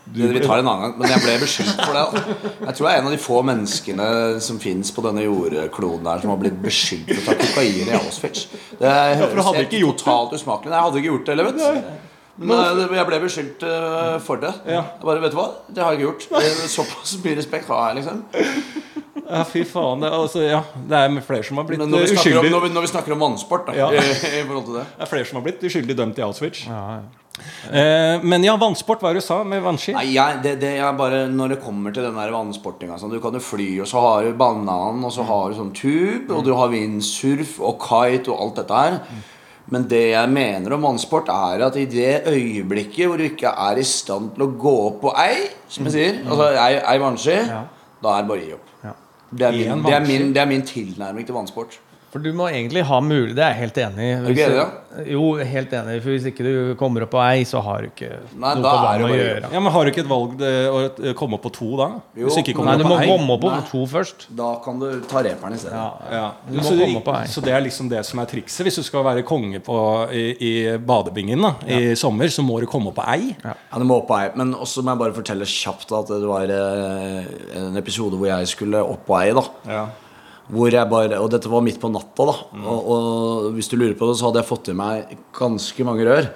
[0.04, 2.22] Det, vi tar en annen gang, men jeg ble beskyldt for det.
[2.66, 4.08] Jeg tror jeg er en av de få menneskene
[4.42, 7.96] som fins på denne jordkloden her som har blitt beskyldt for å ta kokain i
[8.00, 8.48] Auschwitz.
[8.80, 8.90] Det
[9.22, 12.08] høres ja, helt totalt usmakelig Nei, jeg hadde ikke gjort det heller, vet du.
[12.38, 14.52] Men eh, jeg ble beskyldt eh, for det.
[14.68, 14.82] Ja.
[14.94, 15.48] Jeg bare, vet du hva?
[15.68, 16.68] Det har jeg ikke gjort.
[16.70, 18.22] Såpass mye respekt har jeg, liksom.
[19.28, 20.00] Ja, fy faen.
[20.00, 22.62] Det, altså, ja, det er flere som har blitt når vi eh, om, uskyldig når
[22.64, 23.88] vi, når vi snakker om vannsport, da, Ja.
[23.92, 24.00] i,
[24.40, 26.62] i forhold til det Det er flere som har blitt uskyldig dømt i Auschwitz.
[27.70, 29.92] Eh, men ja, vannsport, hva er det du sa med vannski?
[29.94, 33.20] Nei, jeg, det, det er bare Når det kommer til den der vannsportinga altså, Du
[33.22, 36.42] kan jo fly, og så har du banan, og så har du sånn tube, og
[36.48, 38.98] du har vindsurf og kite og alt dette her.
[39.70, 43.80] Men det jeg mener om vannsport, er at i det øyeblikket hvor du ikke er
[43.80, 47.36] i stand til å gå opp på ei, som jeg sier, altså ei, ei vannski,
[48.00, 48.64] da er det bare å gi opp.
[49.28, 51.76] Det er, min, det, er min, det er min tilnærming til vannsport.
[52.18, 54.32] For du må egentlig ha mulig Det er jeg helt enig i.
[54.34, 54.46] ikke
[55.06, 55.98] Jo, helt enig.
[56.02, 58.72] For hvis ikke du kommer opp på ei, så har du ikke Nei, noe på
[58.82, 59.50] vann det å bare- gjøre.
[59.52, 61.86] Ja, men Har du ikke et valg å komme opp på to da?
[62.18, 62.26] Jo.
[62.26, 63.10] Hvis ikke kommer Nei, du opp må på ei?
[63.12, 63.60] komme opp på Nei.
[63.70, 64.26] to først.
[64.34, 65.78] Da kan du ta reperen i stedet.
[65.78, 65.92] Ja.
[66.10, 66.24] Ja.
[66.50, 67.26] Du må så, komme på ei.
[67.30, 68.64] så det er liksom det som er trikset.
[68.66, 69.78] Hvis du skal være konge på,
[70.10, 73.36] i, i badebingen da, i sommer, så må du komme opp på ei.
[73.44, 74.32] Ja, du må opp på ei.
[74.34, 77.24] Men også må jeg bare fortelle kjapt at det var eh,
[77.62, 79.30] en episode hvor jeg skulle opp på ei.
[79.32, 79.86] da
[80.48, 82.24] Hvor jeg bare, Og dette var midt på natta.
[82.24, 82.34] da
[82.64, 86.06] og, og hvis du lurer på det, så hadde jeg fått i meg ganske mange
[86.08, 86.28] rør.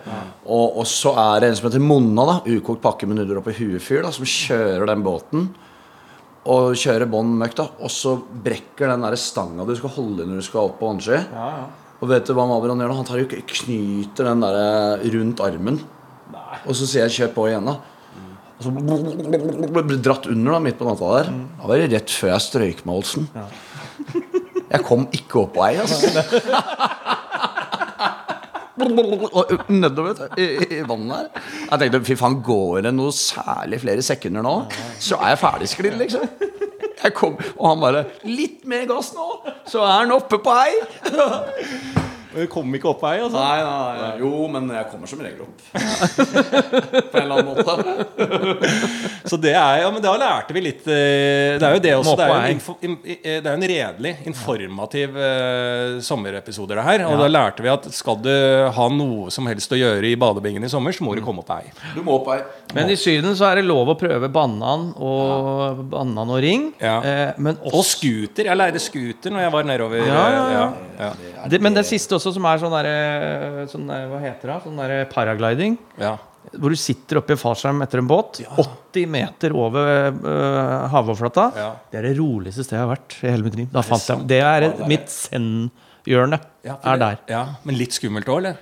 [0.44, 3.54] Og, og så er det en som heter Monna, da ukokt pakke med nudler oppi
[3.56, 5.46] huet-fyr, som kjører den båten.
[6.52, 7.68] Og kjører bånn møkk, da.
[7.80, 10.90] Og så brekker den der stanga du skal holde i når du skal opp på
[10.90, 11.22] vannski.
[12.02, 12.98] Og vet du hva Mabron gjør da?
[12.98, 15.78] Han tar jo knyter den der eh, rundt armen.
[16.66, 17.76] Og så sier jeg 'kjør på' igjen, da.
[18.58, 18.70] Og så
[19.86, 21.30] ble dratt under da, midt på natta der.
[21.62, 23.28] Da var det rett før jeg strøyk med Olsen.
[24.72, 25.96] Jeg kom ikke opp på ei, altså.
[29.68, 31.28] Nedover i- i vannet her.
[31.70, 34.54] Jeg tenkte fy faen, går det noe særlig flere sekunder nå,
[34.98, 36.28] så er jeg ferdigsklidd, liksom.
[37.02, 39.28] Jeg kom, og han bare Litt mer gass nå,
[39.66, 40.74] så er han oppe på ei.
[42.32, 43.38] Du kom ikke opp vei ei, altså.
[43.38, 44.12] Nei, nei, nei.
[44.22, 45.64] Jo, men jeg kommer som regel opp.
[47.12, 47.72] På en eller annen måte.
[49.30, 52.16] Så det er, ja, men da lærte vi litt eh, Det er jo det også.
[52.18, 57.06] Det er jo en, eh, det er en redelig, informativ uh, sommerepisode, det her.
[57.08, 58.32] Og da lærte vi at skal du
[58.76, 61.52] ha noe som helst å gjøre i badebingen i sommer, så må du komme opp
[61.52, 61.72] vei ei.
[61.96, 62.40] Du må opp ei.
[62.76, 66.68] Men i Syden så er det lov å prøve banan og, banan og ring.
[66.80, 66.96] Ja.
[67.04, 68.48] Eh, men Og også scooter.
[68.48, 70.04] Jeg leide scooter når jeg var nedover.
[70.06, 70.62] Ja, ja, ja.
[70.98, 71.48] ja, ja.
[71.52, 74.58] det, Men det siste også, som er sånn derre sånn der, Hva heter det?
[74.68, 75.78] Sånn derre paragliding.
[75.98, 76.18] ja.
[76.58, 81.44] Hvor du sitter oppe i fallskjerm etter en båt, 80 meter over uh, havoverflata.
[81.56, 81.68] Ja.
[81.92, 83.68] Det er det roligste stedet jeg har vært i hele mitt liv.
[83.72, 86.40] Da fant jeg, det er mitt zen-hjørne.
[86.66, 87.16] Ja, er der.
[87.30, 88.58] Ja, Men litt skummelt òg, eller?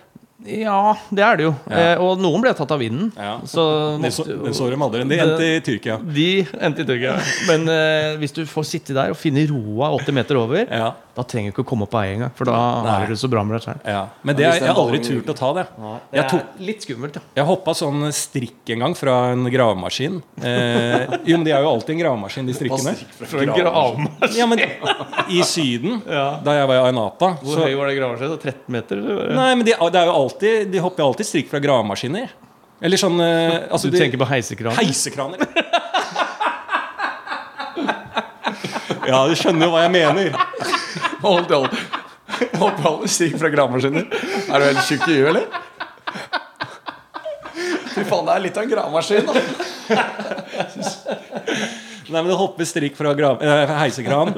[0.47, 1.55] Ja, det er det jo.
[1.69, 1.81] Ja.
[1.97, 3.11] Eh, og noen ble tatt av vinden.
[3.17, 3.35] Ja.
[3.49, 3.65] Så
[4.05, 5.03] Den så, den så de aldri.
[5.11, 5.99] De endte i Tyrkia.
[6.01, 6.29] De
[6.61, 7.17] endte i Tyrkia.
[7.49, 10.93] Men eh, hvis du får sitte der og finne roa 80 meter over, Ja.
[11.17, 12.31] Da trenger du ikke å komme opp på ei engang.
[12.39, 12.91] For da Nei.
[12.93, 13.81] har du det så bra med deg selv.
[13.89, 14.03] Ja.
[14.23, 15.65] Men det, er- jeg har aldri turt å ta det.
[15.77, 17.23] Det Jeg, er tok, litt skummelt, ja.
[17.41, 20.21] jeg hoppa sånn strikk en gang fra en gravemaskin.
[20.43, 22.95] Eh, jo, men de er jo alltid en gravemaskin, de strikkene.
[23.25, 24.37] Fra gravmaskin.
[24.39, 24.63] Ja, men
[25.31, 28.37] I Syden, da jeg var i Ainata Hvor så, høy var det gravmaskin?
[28.41, 29.03] 13 meter?
[29.35, 32.31] Nei, men de, er jo alltid De hopper jo alltid strikk fra gravemaskiner.
[32.81, 34.79] Eller sånn eh, altså, Du de- tenker på heisekraner?
[34.81, 35.45] Heisekraner.
[39.11, 40.35] Ja, du skjønner jo hva jeg mener.
[41.23, 41.71] Hold til hold.
[42.61, 44.07] Hold på alle stiger fra gravemaskiner.
[44.07, 45.47] Er du helt tjukk i huet, eller?
[47.91, 49.27] Fy faen, det er litt av en gravemaskin.
[49.27, 49.35] da
[52.11, 54.33] Nei, men Det hopper strikk fra grav, eh, heisekran.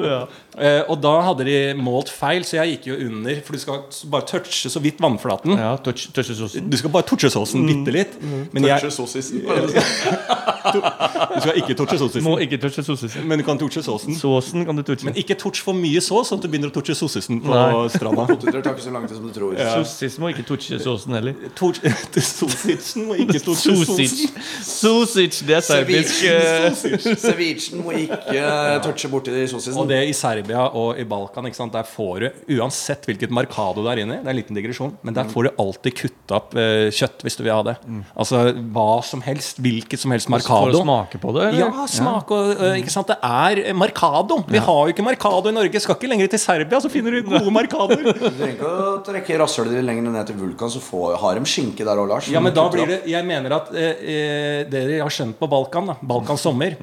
[0.59, 3.38] Eh, og da hadde de målt feil, så jeg gikk jo under.
[3.47, 3.79] For du skal
[4.12, 5.57] bare touche så vidt vannflaten.
[5.57, 6.68] Ja, touch, touchesåsen.
[6.68, 8.18] Du skal bare touche såsen bitte litt.
[8.53, 9.40] Men jeg, Touche sossisen.
[10.72, 13.27] Du skal ikke torche Må ikke touche sossisen.
[13.29, 14.14] men du kan touche såsen.
[14.18, 15.05] Såsen kan du touche.
[15.09, 17.88] Men ikke touch for mye sås, sånn at du begynner å touche sossisen på Nei.
[17.94, 18.27] stranda.
[18.33, 19.57] Poteter tar ikke så lang tid som du tror.
[19.77, 21.35] Sossis må ikke touche såsen heller.
[22.22, 24.31] Sossisen må ikke touche sosen.
[24.62, 26.22] Sosic, det er serbisk.
[26.29, 28.46] eh, Cevichen må ikke
[28.85, 29.88] touche borti Og sossisen.
[29.90, 31.72] det i Serbia og i Balkan, ikke sant?
[31.72, 34.92] der får du uansett hvilket markado du er inne i, det er en liten digresjon,
[35.07, 37.77] men der får du alltid kutta opp eh, kjøtt hvis du vil ha det.
[38.12, 38.42] Altså
[38.75, 41.46] hva som helst, hvilket som helst For å smake på det?
[41.48, 41.60] eller?
[41.62, 44.40] Ja, smak og eh, Ikke sant, det er eh, markado.
[44.48, 45.82] Vi har jo ikke markado i Norge.
[45.82, 48.04] Skal ikke lenger til Serbia, så finner du gode markadoer.
[48.08, 51.48] Du trenger ikke å trekke rasshølet ditt lenger ned til Vulkan, så får, har de
[51.52, 52.28] skinke der òg, Lars.
[52.32, 55.98] Ja, men da blir det Jeg mener at eh, dere har skjønt på Balkan, da,
[56.02, 56.76] Balkan sommer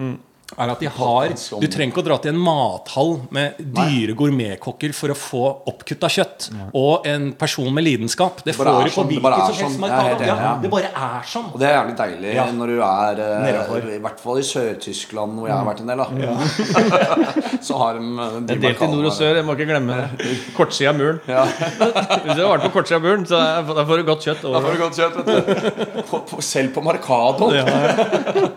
[0.57, 1.29] er at de har
[1.61, 6.09] Du trenger ikke å dra til en mathall med dyre gourmetkokker for å få oppkutta
[6.09, 6.47] kjøtt.
[6.77, 8.41] Og en person med lidenskap.
[8.43, 9.89] Det Det bare får du på sånn, det hvilket som helst sånn.
[9.89, 10.53] Enig, Ja, ja.
[10.63, 11.45] det bare er sånn.
[11.53, 12.45] Og det er jævlig deilig Ja.
[12.51, 15.97] når du er eh, I hvert fall i Sør-Tyskland, hvor jeg har vært en del.
[15.97, 18.01] da Så har de
[18.47, 20.29] Det er delt i nord og sør, jeg må ikke glemme det.
[20.57, 21.19] Kortsida av muren.
[21.29, 21.45] Ja.
[22.25, 24.41] Hvis du har vært på kortsida av muren, så da får du godt kjøtt.
[24.49, 26.01] Da får du godt kjøtt, vet du.
[26.09, 27.49] På, på, selv på Markado.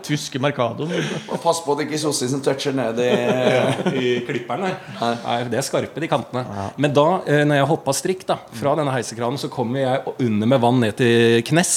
[0.03, 0.91] tyske markadoen.
[1.29, 3.09] Og pass på ikke som toucher ned i
[3.93, 4.73] I klipperen Nei.
[5.23, 6.45] Nei, det er skarpe, de kantene.
[6.77, 10.47] Men da, eh, når jeg hoppa strikk da fra denne heisekranen, så kommer jeg under
[10.47, 11.73] med vann ned til knes.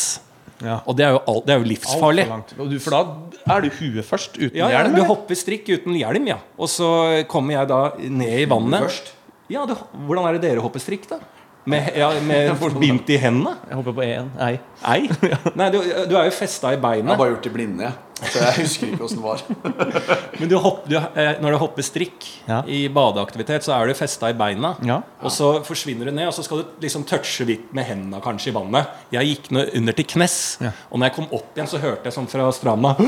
[0.65, 0.79] Ja.
[0.89, 2.25] Og det er jo, all, det er jo livsfarlig.
[2.57, 4.95] For du- For da er du huet først, uten Ja, ja, hjelm?
[4.97, 6.39] du hopper strikk uten hjelm, ja.
[6.59, 6.89] Og så
[7.29, 8.81] kommer jeg da ned i vannet.
[8.87, 9.13] først.
[9.53, 9.75] Ja, du,
[10.09, 11.19] Hvordan er det dere hopper strikk, da?
[11.67, 13.57] Med, ja, med bindt i hendene?
[13.69, 14.29] Jeg hopper på én.
[14.41, 14.59] Ei.
[14.87, 15.09] Ei?
[15.61, 17.11] Nei, du, du er jo festa i beina.
[17.11, 17.93] Jeg har bare gjort det blinde, jeg.
[18.17, 19.43] Så jeg husker ikke åssen det var.
[20.41, 22.63] Men du hopp, du, eh, når du hopper strikk Ja.
[22.65, 24.75] i badeaktivitet, så er du festa i beina.
[24.89, 25.03] Ja.
[25.21, 28.53] Og så forsvinner du ned, og så skal du liksom touche vidt med hendene kanskje
[28.53, 28.89] i vannet.
[29.13, 30.73] Jeg gikk under til knes, Ja.
[30.91, 32.97] og når jeg kom opp igjen, så hørte jeg sånn fra stranda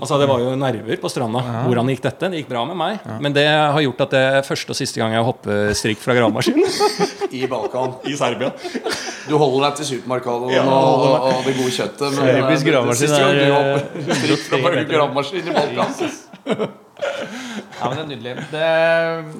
[0.00, 1.40] Altså Det var jo nerver på stranda.
[1.66, 2.28] Hvordan gikk dette?
[2.30, 3.00] Det gikk bra med meg.
[3.20, 6.14] Men det har gjort at det er første og siste gang jeg hopper strikk fra
[6.14, 6.60] gravemaskin
[7.40, 7.96] I Balkan.
[8.06, 8.52] i Serbia.
[9.30, 12.06] Du holder deg til supermarkedet Ja, og, og, og det gode kjøttet.
[12.10, 16.78] Men Serbisk eh, gravemaskin siste gang er, eh, hopper strikk fra 103 gravemaskin i Balkan.
[17.80, 18.32] Ja, men det er nydelig.
[18.50, 18.64] Det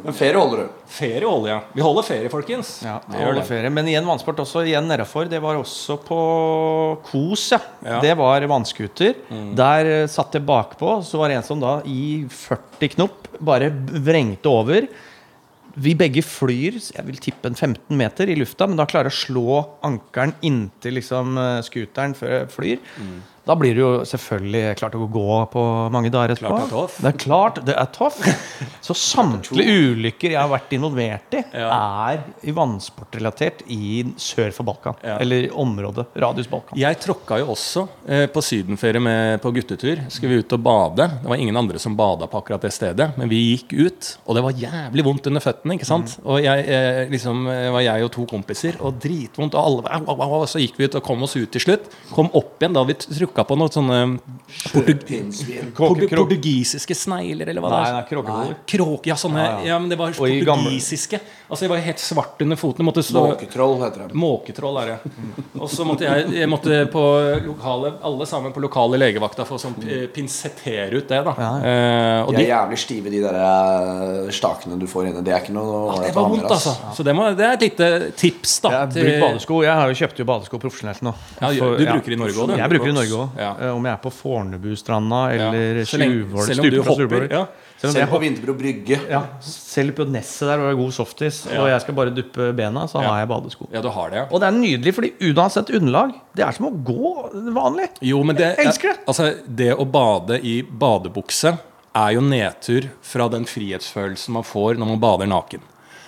[0.06, 0.78] Men ferie holder du.
[0.90, 1.58] Ferie holder ja.
[1.74, 2.70] Vi holder ferie, folkens.
[2.86, 3.72] Ja, Vi det holder ferie.
[3.74, 5.28] Men igjen vannsport også igjen nedafor.
[5.28, 6.20] Det var også på
[7.10, 7.60] Kos, ja.
[7.84, 7.98] Ja.
[8.04, 9.18] Det var vannskuter.
[9.58, 13.68] Der eh, satt jeg bakpå, så var det en som da i 40 knop bare
[14.08, 14.88] vrengte over.
[15.78, 19.16] Vi begge flyr jeg vil tippe en 15 meter i lufta, men da klarer jeg
[19.16, 22.80] å slå ankelen inntil liksom, skuteren scooteren før jeg flyr.
[23.50, 26.58] Da blir det jo selvfølgelig klart å gå på mange dager etterpå.
[26.70, 28.20] Klart det er klart det er tøff.
[28.86, 31.68] Så samtlige ulykker jeg har vært involvert i, Ja.
[32.14, 34.94] er i vannsportrelatert i sør for Balkan.
[35.02, 35.16] Ja.
[35.22, 36.06] Eller området.
[36.14, 36.78] Radius Balkan.
[36.78, 40.04] Jeg tråkka jo også eh, på sydenferie med, på guttetur.
[40.12, 41.08] Skulle vi ut og bade.
[41.22, 44.38] Det var ingen andre som bada på akkurat det stedet, men vi gikk ut, og
[44.38, 45.74] det var jævlig vondt under føttene.
[45.76, 46.14] ikke sant?
[46.20, 46.30] Mm.
[46.30, 50.14] Og jeg, eh, liksom, eh, var jeg og to kompiser, og dritvondt, og alle au,
[50.14, 51.90] au, au, Så gikk vi ut og kom oss ut til slutt.
[52.14, 54.00] Kom opp igjen da vi trukka på noen sånne
[55.76, 57.94] portug portugisiske snegler, eller hva Nei, det er.
[57.96, 58.54] nei, kråkeboller.
[58.70, 59.78] Kråk, ja, sånne, Ja, ja, ja.
[59.78, 61.20] men det var portugisiske.
[61.50, 62.84] Altså, Jeg var helt svart under foten.
[62.86, 64.14] Måtte stå Måketroll heter det.
[64.14, 64.98] Måketroll er det.
[65.58, 67.02] Og så måtte jeg, jeg måtte på
[67.46, 71.22] lokale, alle sammen på lokale legevakta få sånn eh, pinsettere ut det.
[71.26, 75.24] da Eh, Og De er jævlig stive, de der eh, stakene du får inne.
[75.26, 76.74] Det er ikke noe det var vondt, altså.
[76.96, 78.70] Så det, må, det er et lite tips, da.
[78.70, 79.62] Jeg har til- badesko.
[79.64, 81.14] Jeg har jo kjøpt jo badesko profesjonelt nå.
[81.40, 82.56] Ja, du bruker i Norge også, du.
[82.60, 83.38] Jeg bruker i Norge òg.
[83.40, 83.50] Ja.
[83.74, 85.84] Om jeg er på Fornebustranda eller ja.
[85.84, 87.42] Tjuvholm selv om du hopper, ja.
[87.80, 88.98] Selv om Selv på Vinterbro brygge.
[89.08, 91.62] ja, selv på nesset der hvor det er god softis, Ja.
[91.62, 93.08] og jeg skal bare duppe bena, så Ja.
[93.08, 93.68] har jeg badesko.
[93.72, 94.26] Ja, du har det, ja.
[94.30, 97.88] Og det er nydelig, fordi uansett underlag, det er som å gå vanlig.
[98.02, 98.98] Jo, men det, Jeg elsker det.
[99.08, 101.58] Altså, det å bade i badebukse
[101.96, 105.60] er jo nedtur fra den frihetsfølelsen man får når man bader naken.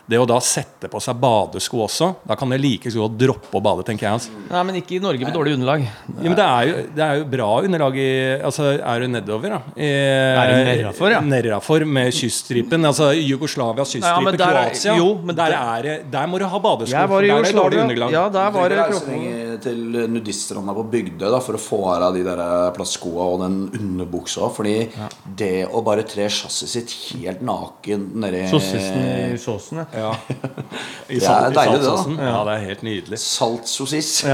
[0.08, 3.54] Det å da sette på seg badesko også, da kan det like så godt droppe
[3.54, 4.16] å bade, tenker jeg.
[4.18, 4.30] Altså.
[4.50, 5.84] Nei, men ikke i Norge med dårlig underlag.
[5.86, 8.08] Ja, men det er, jo, det er jo bra underlag i
[8.42, 9.60] Altså, er du nedover, da?
[9.78, 11.20] I, Er du nedafor, ja?
[11.22, 12.82] Nedafor med kyststripen.
[12.90, 14.96] Altså Jugoslavias Ja, kyststripe, men der er- Kroatia.
[14.98, 16.96] jo, men der, der- er, der må du ha badesko.
[16.98, 18.10] Jeg var i for der er det dårlig underlag.
[18.18, 19.60] Ja, der var det kroppen.
[19.62, 23.56] til nudiststranda på Bygdøy da, for å få av deg de der plastskoa og den
[23.78, 24.50] underbuksa.
[24.50, 24.76] Fordi
[25.38, 29.86] det å bare tre chassiset sitt helt naken nedi Sossisen i såsen, ja.
[29.92, 30.12] Ja.
[31.12, 32.26] I Det er deilig, det, da.
[32.30, 33.18] Ja, det er helt nydelig.
[33.20, 34.12] Saltsossis.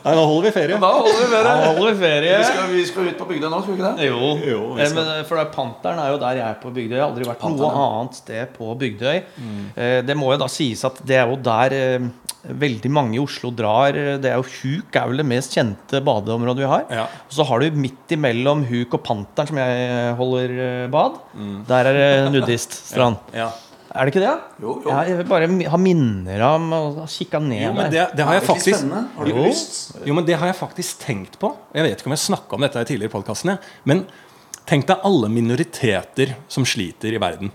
[0.00, 0.76] Nei, nå holder vi ferie.
[0.80, 1.44] Da holder vi ferie.
[1.44, 2.36] Da holder vi ferie.
[2.40, 4.06] Vi skal, vi skal ut på Bygdøy nå, skal vi ikke det?
[4.08, 5.04] Jo, Jo, vi eh, skal.
[5.10, 6.96] men for det er Panteren er jo der jeg er på Bygdøy.
[6.96, 9.16] Jeg har aldri vært Panteren, noe annet sted på Bygdøy.
[9.76, 12.08] Eh, Det må jo da sies at det er jo der eh,
[12.44, 16.62] veldig mange i Oslo drar Det er jo Huk er vel det mest kjente badeområdet
[16.64, 16.84] vi har.
[16.90, 17.06] Ja.
[17.28, 20.54] Og så har du midt imellom Huk og Panteren, som jeg holder
[20.92, 21.18] bad.
[21.34, 21.66] bad.
[21.68, 23.20] Der er det nudiststrand.
[23.42, 23.50] Ja.
[23.90, 24.32] Er det ikke det?
[24.62, 24.90] Jo, jo.
[24.94, 28.36] Jeg vil bare ha minner om å ha kikka ned Jo, men det, det har
[28.36, 28.84] jeg det faktisk?
[29.16, 29.42] Har du Jo.
[29.48, 29.78] lyst?
[30.06, 31.50] Jo, men det har jeg faktisk tenkt på.
[31.74, 33.56] Jeg vet ikke om jeg snakka om dette i tidligere podkastene.
[33.90, 34.04] Men
[34.70, 37.50] tenk deg alle minoriteter som sliter i verden.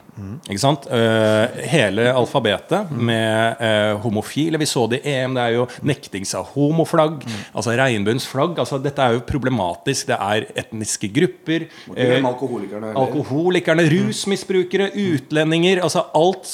[0.48, 0.86] Ikke sant?
[0.88, 4.60] Uh, hele alfabetet med uh, homofile.
[4.62, 5.36] Vi så det i EM.
[5.36, 7.24] Det er jo nektings av homoflagg.
[7.54, 8.60] Altså regnbuens flagg.
[8.62, 10.10] Altså, dette er jo problematisk.
[10.12, 11.68] Det er etniske grupper.
[11.96, 12.92] Eh, alkoholikerne.
[13.00, 16.52] Alkoholikerne, rusmisbrukere, utlendinger Altså alt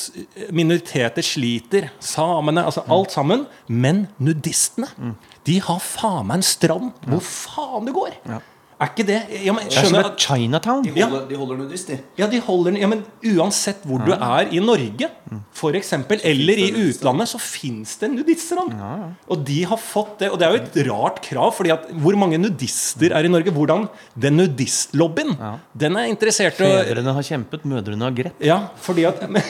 [0.54, 1.89] minoriteter sliter.
[2.04, 3.45] Samene, altså alt sammen.
[3.67, 4.89] Men nudistene,
[5.47, 8.17] de har faen meg en strand hvor faen det går!
[8.82, 10.86] Er ikke det ja, men, Det er som et Chinatown.
[10.86, 12.00] De holder, de holder nudist, de.
[12.17, 13.04] ja, de holder ja, men
[13.36, 15.10] Uansett hvor du er i Norge,
[15.56, 18.62] for eksempel, eller i utlandet, så fins det nudister.
[19.32, 20.32] Og de har fått det.
[20.34, 23.54] Og det er jo et rart krav, fordi at hvor mange nudister er i Norge?
[23.54, 23.86] Hvordan
[24.22, 25.36] Den nudistlobbyen,
[25.78, 28.41] den er interessert i Fedrene har kjempet, mødrene har grett.
[28.44, 29.46] Ja, fordi at men,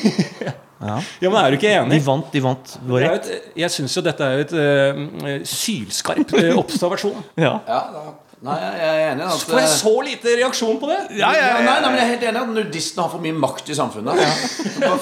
[0.81, 0.97] ja.
[1.23, 2.01] men er du ikke enig?
[2.01, 3.29] De vant, de vant Det vår rett.
[3.31, 7.23] et, jeg syns jo dette er jo et uh, sylskarp eh, observasjon.
[7.39, 7.55] Ja.
[7.69, 7.81] Ja.
[8.41, 10.95] Nei, jeg er enig at Får jeg eh, så lite reaksjon på det?
[11.19, 13.67] ja, nei, nei, men jeg er helt enig i at nudistene har for mye makt
[13.69, 14.21] i samfunnet.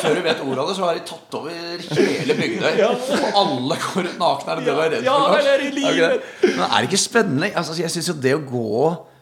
[0.01, 2.81] Før du vet ordet av det, så har de tatt over hele Bygdøy.
[2.89, 4.57] Og alle går ut nakne.
[4.57, 5.07] Er det det du er redd for?
[5.07, 6.27] Ja, eller Er livet.
[6.43, 7.51] Men er det ikke spennende?
[7.61, 8.73] Altså, jeg syns jo det å gå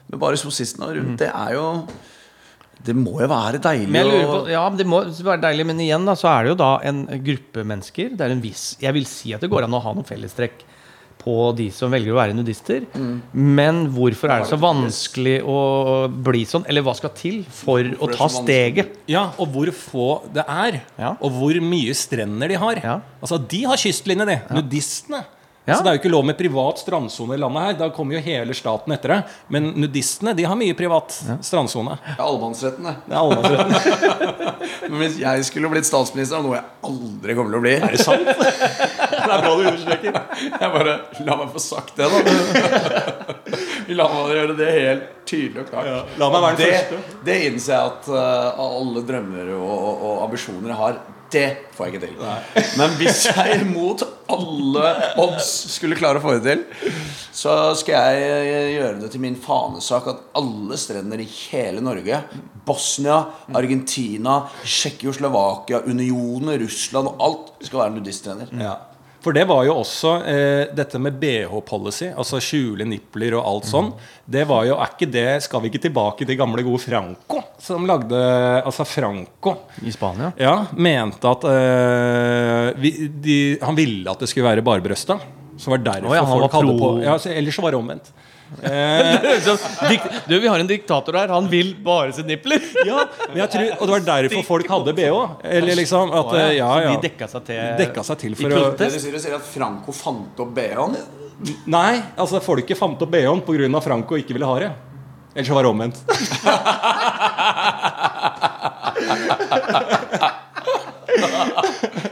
[0.07, 1.67] med bare sossistene rundt, det er jo
[2.87, 5.65] Det må jo være deilig Men jeg lurer å på, ja, det må være deilig,
[5.67, 8.15] men igjen da, så er det jo da en gruppe mennesker.
[8.17, 10.63] Det er en viss Jeg vil si at det går an å ha noen fellestrekk
[11.27, 12.85] på de som velger å være nudister.
[13.35, 15.59] Men hvorfor er det så vanskelig å
[16.29, 16.63] bli sånn?
[16.71, 18.95] Eller hva skal til for å ta steget?
[19.11, 20.81] Ja, og hvor få det er.
[20.99, 21.15] Ja.
[21.19, 22.79] Og hvor mye strender de har.
[22.83, 22.99] Ja.
[23.21, 24.39] Altså, De har kystlinje, de.
[24.55, 25.25] Nudistene.
[25.67, 25.75] Ja.
[25.75, 27.73] Så Det er jo ikke lov med privat strandsone i landet her.
[27.81, 29.17] Da kommer jo hele staten etter det.
[29.51, 31.11] Men nudistene de har mye privat
[31.43, 31.97] strandsone.
[32.07, 32.93] Ja, Allemannsretten, det.
[33.03, 34.53] Det er allemannsretten.
[34.87, 37.99] Men hvis jeg skulle blitt statsminister, noe jeg aldri kommer til å bli Er det
[37.99, 38.31] sant?
[38.31, 40.19] Det er bra du understreker.
[40.47, 40.95] Jeg bare
[41.27, 43.27] La meg få sagt det, da.
[43.99, 46.15] La meg gjøre det helt tydelig og klart.
[46.21, 47.19] La meg være den det, første.
[47.27, 51.01] det innser jeg at uh, alle drømmer og, og, og ambisjoner jeg har,
[51.35, 52.71] det får jeg ikke til.
[52.79, 56.91] Men hvis jeg mot alle odds skulle klare å få det til,
[57.35, 62.21] så skal jeg eh, gjøre det til min fanesak at alle strender i hele Norge,
[62.67, 63.21] Bosnia,
[63.55, 68.53] Argentina, Tsjekkoslovakia, Unionen, Russland og alt, skal være nudiststrender.
[68.59, 68.75] Ja.
[69.27, 73.89] For det var jo også eh, dette med BH-policy, altså skjule nipler og alt sånn.
[74.23, 77.41] Det var jo, er ikke det Skal vi ikke tilbake til gamle, gode Franco?
[77.59, 78.15] Som lagde
[78.61, 79.57] Altså Franco.
[79.83, 80.31] I Spania?
[80.39, 83.37] Ja, mente at eh, vi, de,
[83.67, 85.19] Han ville at det skulle være barbrøsta.
[85.59, 88.11] Så var derfor oh, ja, folk hadde på ja, Ellers var det omvendt.
[88.63, 89.15] Eh,
[90.27, 91.27] du, vi har en diktator her.
[91.35, 92.63] Han vil bare se nippler!
[92.87, 95.19] ja, men jeg tror, Og det var derfor folk hadde BH.
[95.59, 96.93] Eller liksom at eh, Ja, ja.
[96.95, 98.95] de dekka seg til Dekka seg til for å Det protest?
[98.95, 100.97] du sier, du sier at Franco fant opp BH-en?
[101.69, 103.81] Nei, altså folket fant opp BH-en pga.
[103.85, 104.71] Franco ikke ville ha det.
[105.35, 105.97] Ellers så var det omvendt.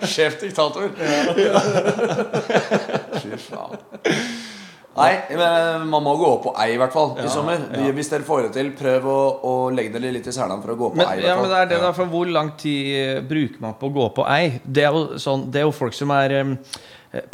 [0.06, 0.90] Sjef diktator.
[3.22, 3.78] Fy faen.
[4.96, 7.66] Nei, men man må gå på ei i hvert fall i sommer.
[7.98, 10.78] Hvis dere får det til, prøv å, å legge dere litt i selene for å
[10.80, 11.24] gå på Men, ei.
[11.24, 13.90] i ja, men det er det da, for Hvor lang tid eh, bruker man på
[13.90, 14.54] å gå på ei?
[14.64, 16.56] Det er jo, sånn, det er jo folk som er um,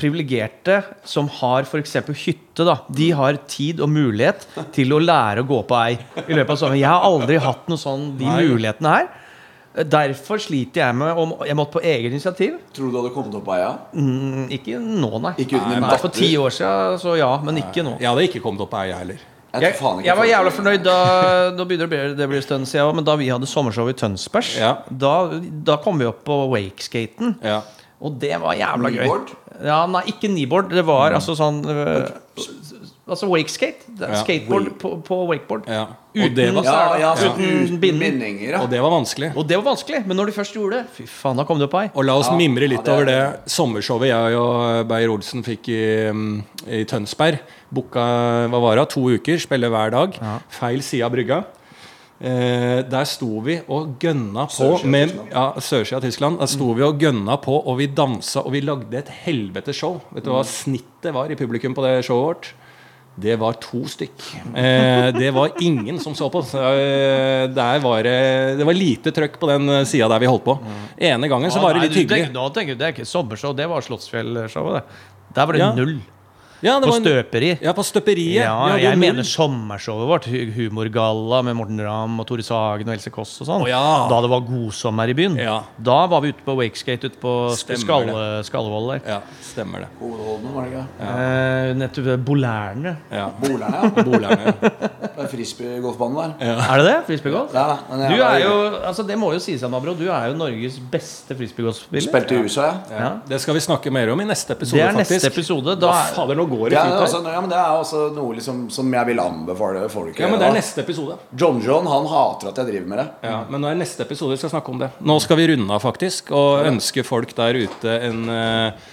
[0.02, 1.96] privilegerte, som har f.eks.
[2.24, 2.66] hytte.
[2.66, 6.56] da De har tid og mulighet til å lære å gå på ei i løpet
[6.56, 6.82] av sommeren.
[6.82, 8.40] Jeg har aldri hatt noe sånn de Nei.
[8.50, 9.12] mulighetene her.
[9.72, 12.58] Derfor sliter jeg med om Jeg måtte på eget initiativ.
[12.76, 13.72] Tror du du hadde kommet opp på eia?
[13.96, 15.34] Mm, ikke nå, nei.
[15.40, 17.30] Ikke uten din nei, For ti år siden, så ja.
[17.46, 17.96] Men ikke nå.
[18.02, 19.22] Jeg hadde ikke kommet opp på eia heller.
[19.52, 20.98] Jeg, Jeg, var jævla fornøyd da
[21.52, 23.90] Nå begynner det å bli, det blir en stund siden Men da vi hadde sommershow
[23.92, 24.70] i Tønsbergs Ja.
[24.88, 25.16] da,
[25.68, 27.58] da kom vi opp på wakeskaten Ja.
[28.00, 29.34] Og det var jævla gøy Kneeboard?
[29.68, 32.08] Ja, nei, ikke kneeboard Det var altså sånn øh,
[33.10, 34.20] Altså wakeskate Ja.
[34.22, 35.88] Skateboard på, på wakeboard ja.
[36.14, 39.32] Uten, det var, Ja, ja, så Uten bindinger, og det var vanskelig.
[39.36, 41.66] Og det var vanskelig Men når du først gjorde det Fy faen, da kom du
[41.66, 44.38] opp ei Og la oss Ja, mimre litt ja, det er over det sommershowet jeg
[44.38, 45.82] og Beyer-Olsen fikk i,
[46.14, 46.36] mm,
[46.68, 47.42] i Tønsberg.
[47.74, 48.04] Booka
[48.52, 50.16] hva var det, to uker, spille hver dag.
[50.54, 51.42] Feil side av brygga.
[52.22, 56.38] Eh, der sto vi og gønna på Sørsida av med, ja, Sørsida av Tyskland.
[56.42, 59.98] Der sto vi og gønna på, og vi dansa, og vi lagde et helvetes show.
[60.14, 62.52] Vet du hva snittet var i publikum på det showet vårt?
[63.16, 64.24] Det var to stykk.
[64.56, 66.40] Eh, det var ingen som så på.
[66.40, 68.16] Eh, der var det,
[68.58, 70.56] det var lite trøkk på den sida der vi holdt på.
[70.98, 72.32] Ene gangen så var det litt hyggelig.
[72.34, 74.98] Nå tenker du, Det er ikke sommershow, det var Slottsfjellshowet.
[75.36, 75.98] Der var det null.
[76.00, 76.18] Ja,
[76.62, 77.58] det På en- Støperi.
[77.62, 78.44] Ja, på Støperiet.
[78.46, 80.26] Ja, ja jeg mener sommershowet vårt.
[80.56, 83.64] Humorgalla med Morten Ramm og Tore Sagen og Else Kåss og sånn.
[83.66, 83.82] Oh, ja.
[84.10, 85.38] Da det var godsommer i byen.
[85.42, 85.62] Ja.
[85.82, 89.02] Da var vi ute på Wakeskate ute på Skalle, Skallevoll der.
[89.08, 89.90] Ja, stemmer det.
[90.00, 90.86] Hovedholden, var det ikke?
[91.10, 92.96] Eh, nettopp Bolærne.
[93.12, 93.28] Ja.
[93.42, 94.04] Bolærne, ja.
[94.12, 94.72] Bolærne, ja.
[95.02, 96.62] Det er frisbeegolfbanen der.
[96.62, 96.98] Er det det?
[97.10, 97.54] Frisbeegolf?
[97.54, 98.54] Ja, Du er jo,
[98.86, 102.06] altså Det må jo sies, Anna du er jo Norges beste frisbeegolfspiller.
[102.08, 103.02] Spilte i USA, ja.
[103.02, 103.10] Ja.
[103.28, 105.12] Det skal vi snakke mer om i neste episode, Det er faktisk.
[105.12, 105.76] neste episode.
[105.76, 108.04] Da da er, fader, nå går i Ja, fint altså, ja, men det er også
[108.16, 110.20] noe liksom, som jeg vil anbefale folk.
[110.20, 111.18] Ja, men det er neste episode.
[111.38, 113.08] John John han hater at jeg driver med det.
[113.32, 114.92] Ja, men nå er neste episode vi skal snakke om det.
[115.00, 118.90] Nå skal vi runde av, faktisk, og ønske folk der ute en eh,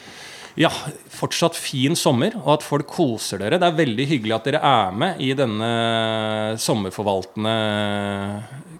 [0.58, 0.70] ja,
[1.14, 3.60] fortsatt fin sommer, og at folk koser dere.
[3.62, 5.68] Det er veldig hyggelig at dere er med i denne
[6.58, 7.54] sommerforvaltende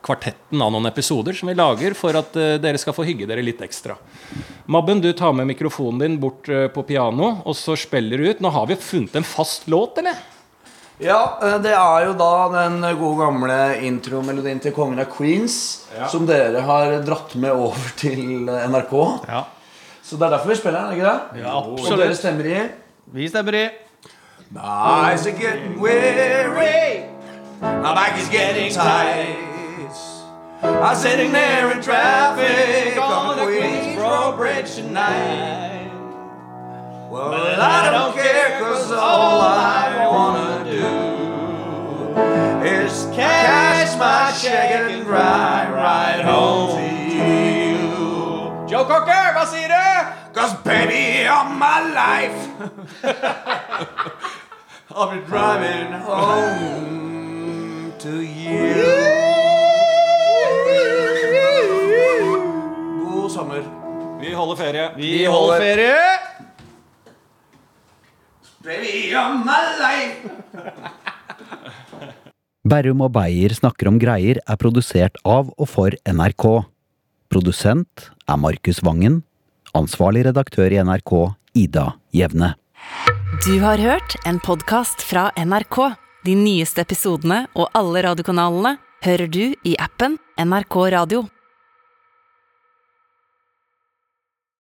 [0.03, 3.43] kvartetten av noen episoder som vi lager for at eh, dere skal få hygge dere
[3.45, 3.97] litt ekstra.
[4.67, 8.41] Mabben, du tar med mikrofonen din bort eh, på piano, og så spiller du ut.
[8.45, 10.19] Nå har vi funnet en fast låt, eller?
[10.99, 15.59] Ja, eh, det er jo da den gode gamle intromelodien til Kongen av Queens
[16.11, 18.95] som dere har dratt med over til NRK.
[19.29, 19.45] ja,
[20.03, 21.43] Så det er derfor vi spiller den, ikke det?
[21.45, 22.01] Ja, Og absolutt.
[22.07, 22.69] dere stemmer i.
[23.13, 23.67] vi stemmer i.
[24.51, 27.05] My eyes are getting weary.
[27.61, 29.48] My back is getting tight.
[30.61, 35.89] I'm sitting there in traffic on the Queensboro Bridge tonight.
[37.09, 40.85] Well, I don't care, cause all I wanna do
[42.67, 46.83] is cash my check and ride right home to
[47.15, 48.67] you.
[48.69, 50.13] Joe Cocker, hva sier du?
[50.35, 52.49] Cause baby, all my life
[54.91, 59.18] I'll be driving home to you.
[63.39, 63.63] Sommer.
[64.21, 64.87] Vi holder ferie.
[64.97, 65.99] Vi holder ferie.
[68.65, 70.17] Baby, all my life.
[72.69, 76.49] Berrum og Beyer snakker om greier er produsert av og for NRK.
[77.33, 79.23] Produsent er Markus Vangen.
[79.79, 81.15] Ansvarlig redaktør i NRK,
[81.63, 81.87] Ida
[82.17, 82.57] Jevne.
[83.45, 85.79] Du har hørt en podkast fra NRK.
[86.27, 88.77] De nyeste episodene og alle radiokanalene
[89.07, 91.29] hører du i appen NRK Radio.